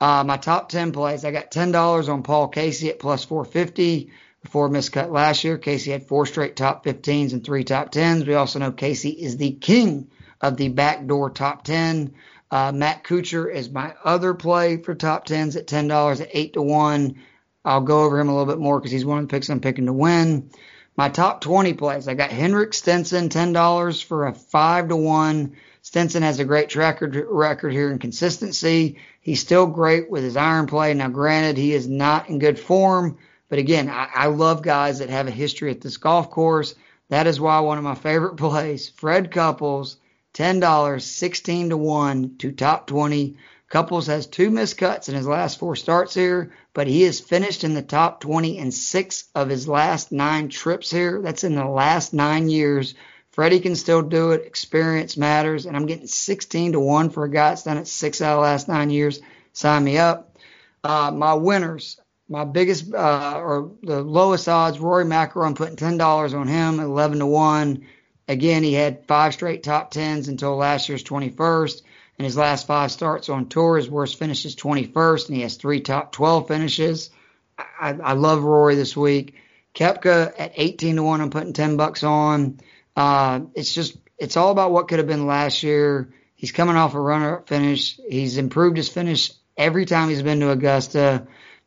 [0.00, 4.10] Uh, my top 10 plays, I got $10 on Paul Casey at plus 450
[4.42, 5.56] before miscut last year.
[5.56, 8.26] Casey had four straight top 15s and three top 10s.
[8.26, 10.08] We also know Casey is the king
[10.40, 12.14] of the backdoor top 10.
[12.50, 16.62] Uh, Matt Kuchar is my other play for top 10s at $10 at 8 to
[16.62, 17.16] 1.
[17.64, 19.60] I'll go over him a little bit more because he's one of the picks I'm
[19.60, 20.50] picking to win.
[20.96, 22.06] My top 20 plays.
[22.06, 25.56] I got Henrik Stenson, $10 for a 5 to 1.
[25.82, 28.98] Stenson has a great track record here in consistency.
[29.20, 30.94] He's still great with his iron play.
[30.94, 35.10] Now, granted, he is not in good form, but again, I, I love guys that
[35.10, 36.74] have a history at this golf course.
[37.08, 39.96] That is why one of my favorite plays, Fred Couples,
[40.34, 43.36] $10, 16 to 1 to top 20.
[43.68, 47.62] Couples has two missed cuts in his last four starts here, but he has finished
[47.62, 51.22] in the top 20 in six of his last nine trips here.
[51.22, 52.94] That's in the last nine years.
[53.30, 54.44] Freddie can still do it.
[54.44, 55.66] Experience matters.
[55.66, 58.38] And I'm getting 16 to 1 for a guy that's done it six out of
[58.38, 59.20] the last nine years.
[59.52, 60.36] Sign me up.
[60.82, 61.98] Uh, my winners,
[62.28, 67.20] my biggest uh, or the lowest odds, Rory McIlroy, I'm putting $10 on him, 11
[67.20, 67.86] to 1.
[68.26, 71.82] Again, he had five straight top 10s until last year's 21st.
[72.18, 75.56] In his last five starts on tour, his worst finish is 21st, and he has
[75.56, 77.10] three top 12 finishes.
[77.58, 79.34] I, I love Rory this week.
[79.74, 82.60] Koepka at 18 to 1, I'm putting 10 bucks on.
[82.96, 86.14] Uh, it's just, it's all about what could have been last year.
[86.36, 87.98] He's coming off a runner up finish.
[88.08, 91.26] He's improved his finish every time he's been to Augusta.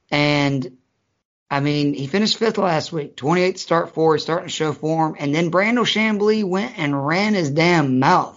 [0.10, 0.78] And
[1.50, 4.16] I mean, he finished fifth last week, 28th start four.
[4.16, 5.16] He's starting to show form.
[5.20, 8.37] And then Brandel Chamblee went and ran his damn mouth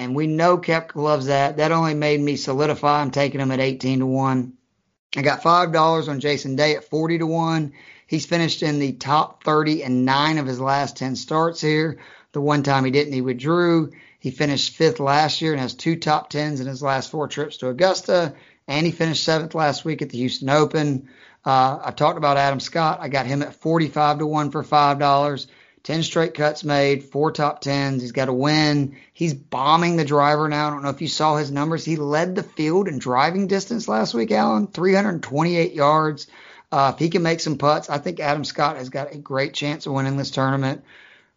[0.00, 1.58] and we know Koepka loves that.
[1.58, 3.02] That only made me solidify.
[3.02, 4.54] I'm taking him at 18 to 1.
[5.14, 7.74] I got $5 on Jason Day at 40 to 1.
[8.06, 11.98] He's finished in the top 30 and nine of his last 10 starts here.
[12.32, 13.90] The one time he didn't, he withdrew.
[14.18, 17.58] He finished fifth last year and has two top tens in his last four trips
[17.58, 18.32] to Augusta.
[18.66, 21.10] And he finished seventh last week at the Houston Open.
[21.44, 23.00] Uh, I talked about Adam Scott.
[23.02, 25.46] I got him at 45 to 1 for $5.
[25.82, 28.02] 10 straight cuts made, four top tens.
[28.02, 28.96] He's got a win.
[29.12, 30.66] He's bombing the driver now.
[30.66, 31.84] I don't know if you saw his numbers.
[31.84, 36.26] He led the field in driving distance last week, Alan, 328 yards.
[36.70, 39.54] Uh, if he can make some putts, I think Adam Scott has got a great
[39.54, 40.84] chance of winning this tournament.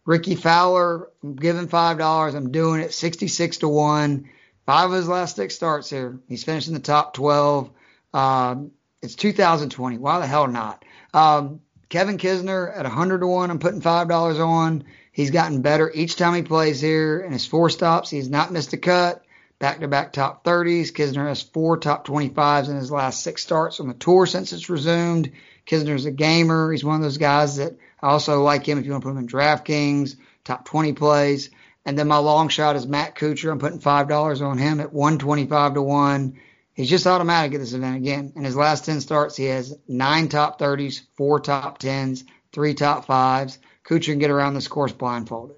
[0.04, 2.34] Rickie Fowler, I'm giving five dollars.
[2.34, 4.28] I'm doing it 66 to one.
[4.66, 6.18] Five of his last six starts here.
[6.28, 7.70] He's finishing the top 12.
[8.12, 8.72] Um,
[9.02, 9.98] it's 2020.
[9.98, 10.84] Why the hell not?
[11.12, 14.84] Um, Kevin Kisner at 100 to 1, I'm putting $5 on.
[15.12, 17.20] He's gotten better each time he plays here.
[17.20, 19.24] In his four stops, he's not missed a cut.
[19.60, 20.92] Back to back top 30s.
[20.92, 24.68] Kisner has four top 25s in his last six starts on the tour since it's
[24.68, 25.30] resumed.
[25.66, 26.72] Kisner's a gamer.
[26.72, 29.12] He's one of those guys that I also like him if you want to put
[29.12, 31.50] him in DraftKings, top 20 plays.
[31.86, 33.52] And then my long shot is Matt Kuchar.
[33.52, 36.40] I'm putting $5 on him at 125 to 1.
[36.74, 38.32] He's just automatic at this event again.
[38.36, 43.06] In his last 10 starts, he has nine top 30s, four top 10s, three top
[43.06, 43.58] fives.
[43.84, 45.56] Kuchar can get around this course blindfolded.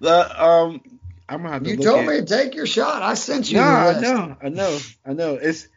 [0.00, 0.80] um,
[1.28, 3.02] I'm gonna have to You told at, me to take your shot.
[3.02, 5.34] I sent you No, I know, I know, I know.
[5.34, 5.68] It's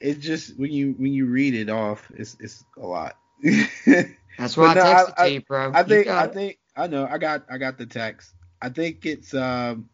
[0.00, 3.16] it's just when you when you read it off, it's it's a lot.
[3.44, 5.72] That's why I no, texted I- to you, bro.
[5.72, 7.06] I think I think I know.
[7.10, 8.32] I got I got the text.
[8.66, 9.88] I think it's um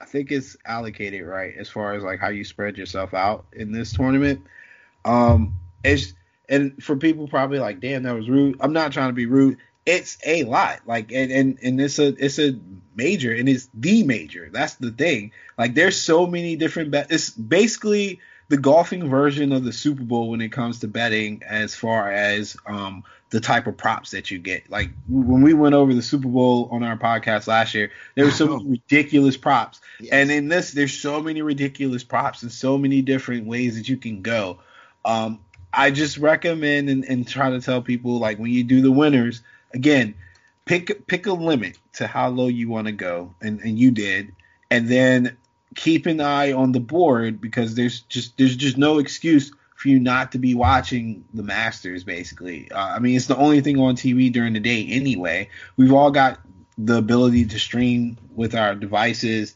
[0.00, 3.70] I think it's allocated right as far as like how you spread yourself out in
[3.70, 4.40] this tournament.
[5.04, 6.14] Um it's
[6.48, 8.56] and for people probably like, damn, that was rude.
[8.58, 9.58] I'm not trying to be rude.
[9.86, 10.80] It's a lot.
[10.84, 12.58] Like and and, and it's a it's a
[12.96, 14.50] major and it's the major.
[14.52, 15.30] That's the thing.
[15.56, 18.18] Like there's so many different it's basically
[18.48, 22.56] the golfing version of the Super Bowl when it comes to betting as far as
[22.66, 24.70] um the type of props that you get.
[24.70, 28.30] Like when we went over the Super Bowl on our podcast last year, there were
[28.30, 29.80] so many ridiculous props.
[30.00, 30.12] Yes.
[30.12, 33.96] And in this, there's so many ridiculous props and so many different ways that you
[33.96, 34.60] can go.
[35.04, 35.40] Um,
[35.72, 39.42] I just recommend and, and try to tell people like when you do the winners,
[39.74, 40.14] again,
[40.64, 44.34] pick pick a limit to how low you want to go, and, and you did,
[44.70, 45.36] and then
[45.78, 50.00] keep an eye on the board because there's just there's just no excuse for you
[50.00, 52.02] not to be watching the Masters.
[52.02, 55.48] Basically, uh, I mean it's the only thing on TV during the day anyway.
[55.76, 56.40] We've all got
[56.76, 59.54] the ability to stream with our devices.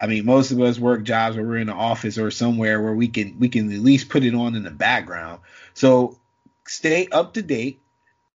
[0.00, 2.94] I mean, most of us work jobs where we're in the office or somewhere where
[2.94, 5.40] we can we can at least put it on in the background.
[5.74, 6.20] So
[6.68, 7.80] stay up to date.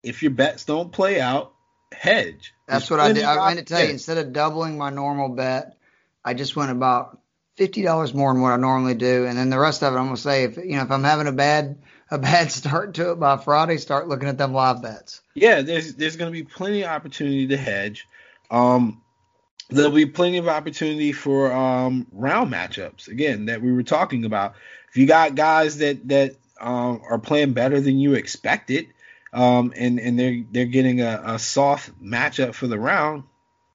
[0.04, 1.52] If your bets don't play out,
[1.92, 2.54] hedge.
[2.66, 3.24] That's There's what I did.
[3.24, 5.76] I of meant to tell you, instead of doubling my normal bet,
[6.24, 7.18] I just went about
[7.56, 10.06] fifty dollars more than what I normally do, and then the rest of it, I'm
[10.06, 11.78] gonna say if you know if I'm having a bad
[12.10, 15.22] a bad start to it by Friday, start looking at them live bets.
[15.34, 18.08] Yeah, there's there's to be plenty of opportunity to hedge.
[18.50, 19.02] Um,
[19.70, 24.54] there'll be plenty of opportunity for um, round matchups again that we were talking about.
[24.90, 28.88] If you got guys that that um, are playing better than you expected,
[29.32, 33.24] um, and and they're they're getting a, a soft matchup for the round,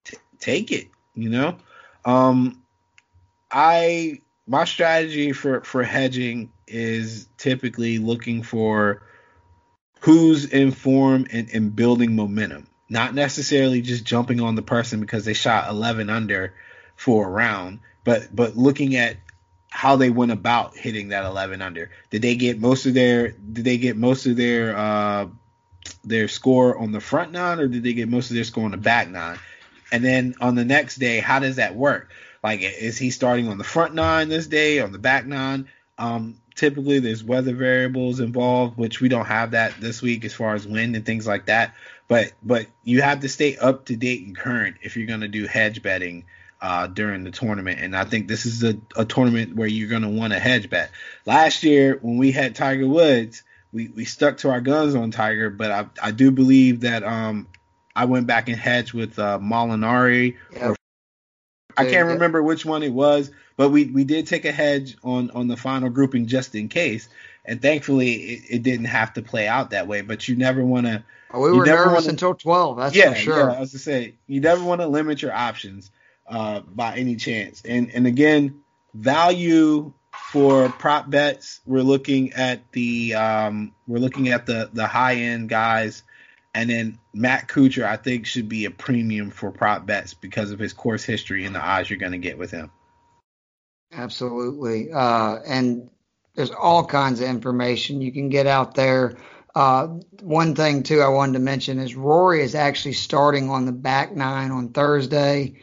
[0.06, 0.88] t- take it.
[1.16, 1.58] You know,
[2.06, 2.59] um,
[3.52, 9.02] I my strategy for for hedging is typically looking for
[10.02, 15.26] who's in form and, and building momentum, not necessarily just jumping on the person because
[15.26, 16.54] they shot 11 under
[16.96, 19.18] for a round, but but looking at
[19.72, 21.92] how they went about hitting that 11 under.
[22.10, 25.28] Did they get most of their did they get most of their uh
[26.04, 28.72] their score on the front nine or did they get most of their score on
[28.72, 29.38] the back nine?
[29.92, 32.12] And then on the next day, how does that work?
[32.44, 35.68] Like, is he starting on the front nine this day, on the back nine?
[35.98, 40.56] Um, typically, there's weather variables involved, which we don't have that this week as far
[40.56, 41.74] as wind and things like that.
[42.08, 45.28] But but you have to stay up to date and current if you're going to
[45.28, 46.26] do hedge betting
[46.62, 47.80] uh, during the tournament.
[47.80, 50.70] And I think this is a, a tournament where you're going to want to hedge
[50.70, 50.92] bet.
[51.26, 55.50] Last year, when we had Tiger Woods, we, we stuck to our guns on Tiger,
[55.50, 57.48] but I, I do believe that um,
[57.96, 60.62] I went back and hedged with uh, Molinari Yep.
[60.64, 60.76] or
[61.80, 62.14] I can't yeah.
[62.14, 65.58] remember which one it was, but we, we did take a hedge on, on the
[65.58, 67.10] final grouping just in case.
[67.46, 70.02] And thankfully, it, it didn't have to play out that way.
[70.02, 72.78] But you never want to Oh, we were nervous wanna- until 12.
[72.78, 73.50] That's yeah, for sure.
[73.52, 73.58] yeah.
[73.58, 75.92] I was to say you never want to limit your options
[76.28, 77.62] uh, by any chance.
[77.66, 78.62] And and again,
[78.94, 79.94] value
[80.32, 81.62] for prop bets.
[81.66, 86.04] We're looking at the um, we're looking at the the high end guys,
[86.54, 90.60] and then Matt Kuchar I think should be a premium for prop bets because of
[90.60, 92.72] his course history and the odds you're going to get with him.
[93.92, 94.92] Absolutely.
[94.92, 95.90] Uh, and
[96.36, 99.18] there's all kinds of information you can get out there.
[99.56, 99.88] Uh,
[100.22, 104.16] one thing, too, I wanted to mention is Rory is actually starting on the back
[104.16, 105.56] nine on Thursday.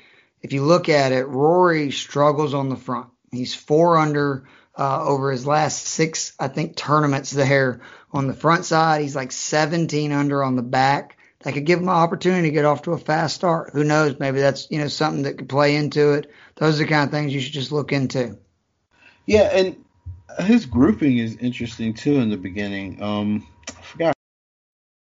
[0.42, 3.08] If you look at it, Rory struggles on the front.
[3.30, 7.80] He's four under uh, over his last six, I think, tournaments there
[8.12, 9.02] on the front side.
[9.02, 11.16] He's like 17 under on the back.
[11.40, 13.70] That could give him an opportunity to get off to a fast start.
[13.72, 14.18] Who knows?
[14.18, 16.30] Maybe that's you know something that could play into it.
[16.56, 18.36] Those are the kind of things you should just look into.
[19.26, 19.76] Yeah, and
[20.40, 23.00] his grouping is interesting too in the beginning.
[23.00, 24.14] Um, I forgot,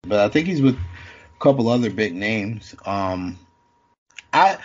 [0.01, 2.75] but I think he's with a couple other big names.
[2.85, 3.39] Um,
[4.33, 4.57] I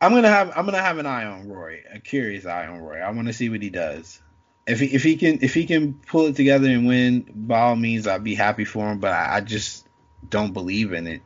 [0.00, 2.98] I'm gonna have I'm gonna have an eye on Roy, a curious eye on Roy.
[2.98, 4.20] I want to see what he does.
[4.66, 7.76] If he if he can if he can pull it together and win, by all
[7.76, 9.00] means, I'd be happy for him.
[9.00, 9.86] But I, I just
[10.28, 11.22] don't believe in it.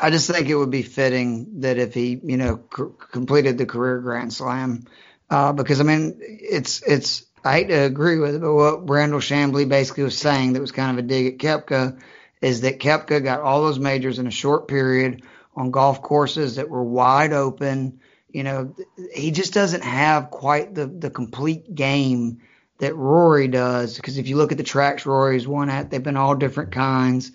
[0.00, 4.00] I just think it would be fitting that if he, you know, completed the career
[4.00, 4.84] Grand Slam,
[5.28, 7.26] uh, because I mean, it's it's.
[7.44, 10.72] I hate to agree with it, but what Brandel Chamblee basically was saying that was
[10.72, 12.00] kind of a dig at Koepka
[12.40, 15.22] is that Koepka got all those majors in a short period
[15.58, 18.00] on golf courses that were wide open.
[18.30, 18.74] You know,
[19.12, 22.40] he just doesn't have quite the the complete game
[22.78, 23.96] that Rory does.
[23.96, 27.32] Because if you look at the tracks Rory's won at, they've been all different kinds.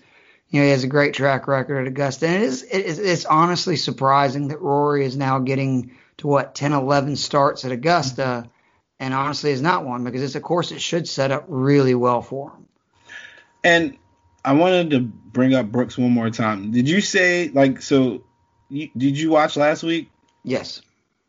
[0.48, 2.26] You know, he has a great track record at Augusta.
[2.26, 6.54] And it is, it is it's honestly surprising that Rory is now getting to what
[6.54, 8.48] 10, 11 starts at Augusta,
[9.00, 12.22] and honestly is not one because it's a course that should set up really well
[12.22, 12.68] for him.
[13.64, 13.98] And
[14.44, 16.70] I wanted to bring up Brooks one more time.
[16.70, 18.24] Did you say like so?
[18.68, 20.10] You, did you watch last week?
[20.42, 20.82] Yes,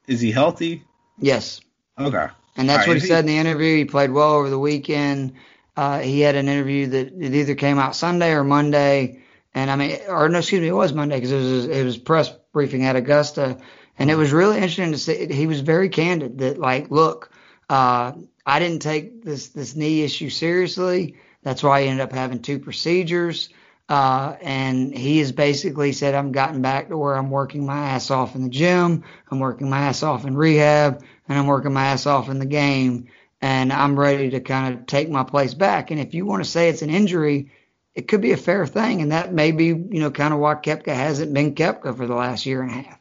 [0.07, 0.83] Is he healthy?
[1.19, 1.61] yes,
[1.97, 2.27] Okay.
[2.57, 3.77] and that's right, what he he- said in the interview.
[3.77, 5.33] He played well over the weekend.
[5.77, 9.21] Uh, he had an interview that it either came out Sunday or Monday,
[9.53, 11.97] and I mean, or no, excuse me, it was Monday because it was it was
[11.97, 13.57] press briefing at Augusta,
[13.97, 15.27] and it was really interesting to see.
[15.33, 17.31] He was very candid that like, look,
[17.69, 18.13] uh,
[18.45, 21.15] I didn't take this this knee issue seriously.
[21.45, 23.49] That's why I ended up having two procedures.
[23.87, 28.09] Uh, and he has basically said, I'm gotten back to where I'm working my ass
[28.09, 29.03] off in the gym.
[29.29, 32.47] I'm working my ass off in rehab and I'm working my ass off in the
[32.47, 33.09] game.
[33.43, 35.91] And I'm ready to kind of take my place back.
[35.91, 37.51] And if you want to say it's an injury,
[37.93, 39.03] it could be a fair thing.
[39.03, 42.15] And that may be, you know, kind of why Koepka hasn't been Koepka for the
[42.15, 42.99] last year and a half.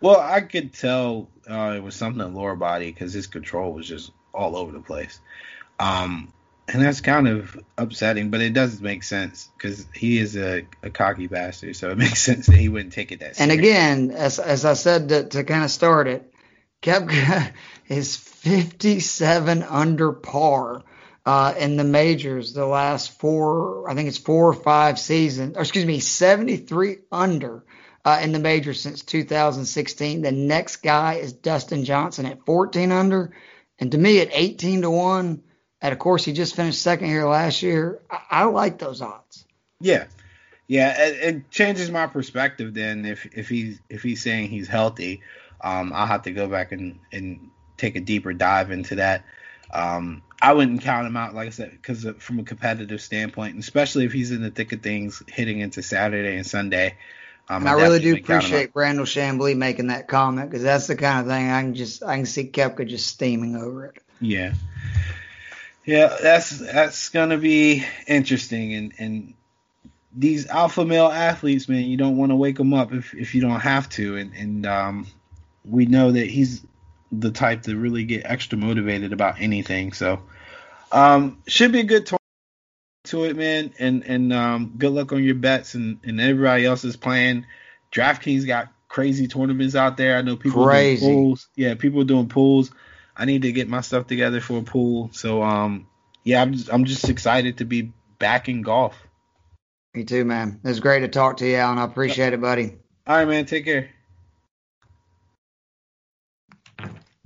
[0.00, 3.86] Well, I could tell uh, it was something in lower body because his control was
[3.86, 5.20] just all over the place.
[5.78, 6.32] Um,
[6.68, 10.90] and that's kind of upsetting, but it does make sense because he is a, a
[10.90, 13.42] cocky bastard, so it makes sense that he wouldn't take it that Seriously.
[13.42, 16.32] And again, as as I said to, to kind of start it,
[16.82, 17.52] Koepka
[17.88, 20.82] is 57 under par
[21.26, 25.60] uh, in the majors the last four, I think it's four or five seasons, or
[25.60, 27.64] excuse me, 73 under
[28.04, 30.22] uh, in the majors since 2016.
[30.22, 33.34] The next guy is Dustin Johnson at 14 under,
[33.78, 35.42] and to me at 18 to one.
[35.84, 38.00] At of course, he just finished second here last year.
[38.10, 39.44] I, I like those odds.
[39.80, 40.06] Yeah,
[40.66, 42.72] yeah, it, it changes my perspective.
[42.72, 45.20] Then if if he's if he's saying he's healthy,
[45.60, 49.26] um, I'll have to go back and and take a deeper dive into that.
[49.74, 54.06] Um, I wouldn't count him out, like I said, because from a competitive standpoint, especially
[54.06, 56.96] if he's in the thick of things, hitting into Saturday and Sunday.
[57.50, 58.40] Um, I really do definitely count him up.
[58.40, 62.02] appreciate Brandel Chamblee making that comment because that's the kind of thing I can just
[62.02, 64.02] I can see Koepka just steaming over it.
[64.22, 64.54] Yeah.
[65.84, 69.34] Yeah, that's that's gonna be interesting, and and
[70.16, 73.40] these alpha male athletes, man, you don't want to wake them up if if you
[73.40, 75.06] don't have to, and and um,
[75.64, 76.64] we know that he's
[77.12, 79.92] the type to really get extra motivated about anything.
[79.92, 80.22] So,
[80.90, 82.20] um, should be a good tournament
[83.04, 86.84] to it, man, and and um, good luck on your bets, and and everybody else
[86.84, 87.44] is playing.
[87.92, 90.16] DraftKings got crazy tournaments out there.
[90.16, 91.04] I know people Crazy.
[91.04, 91.48] doing pools.
[91.56, 92.70] Yeah, people are doing pools.
[93.16, 95.10] I need to get my stuff together for a pool.
[95.12, 95.86] So um
[96.24, 98.96] yeah, I'm just I'm just excited to be back in golf.
[99.94, 100.60] Me too, man.
[100.64, 101.78] It was great to talk to you, Alan.
[101.78, 102.76] I appreciate it, buddy.
[103.06, 103.46] All right, man.
[103.46, 103.90] Take care.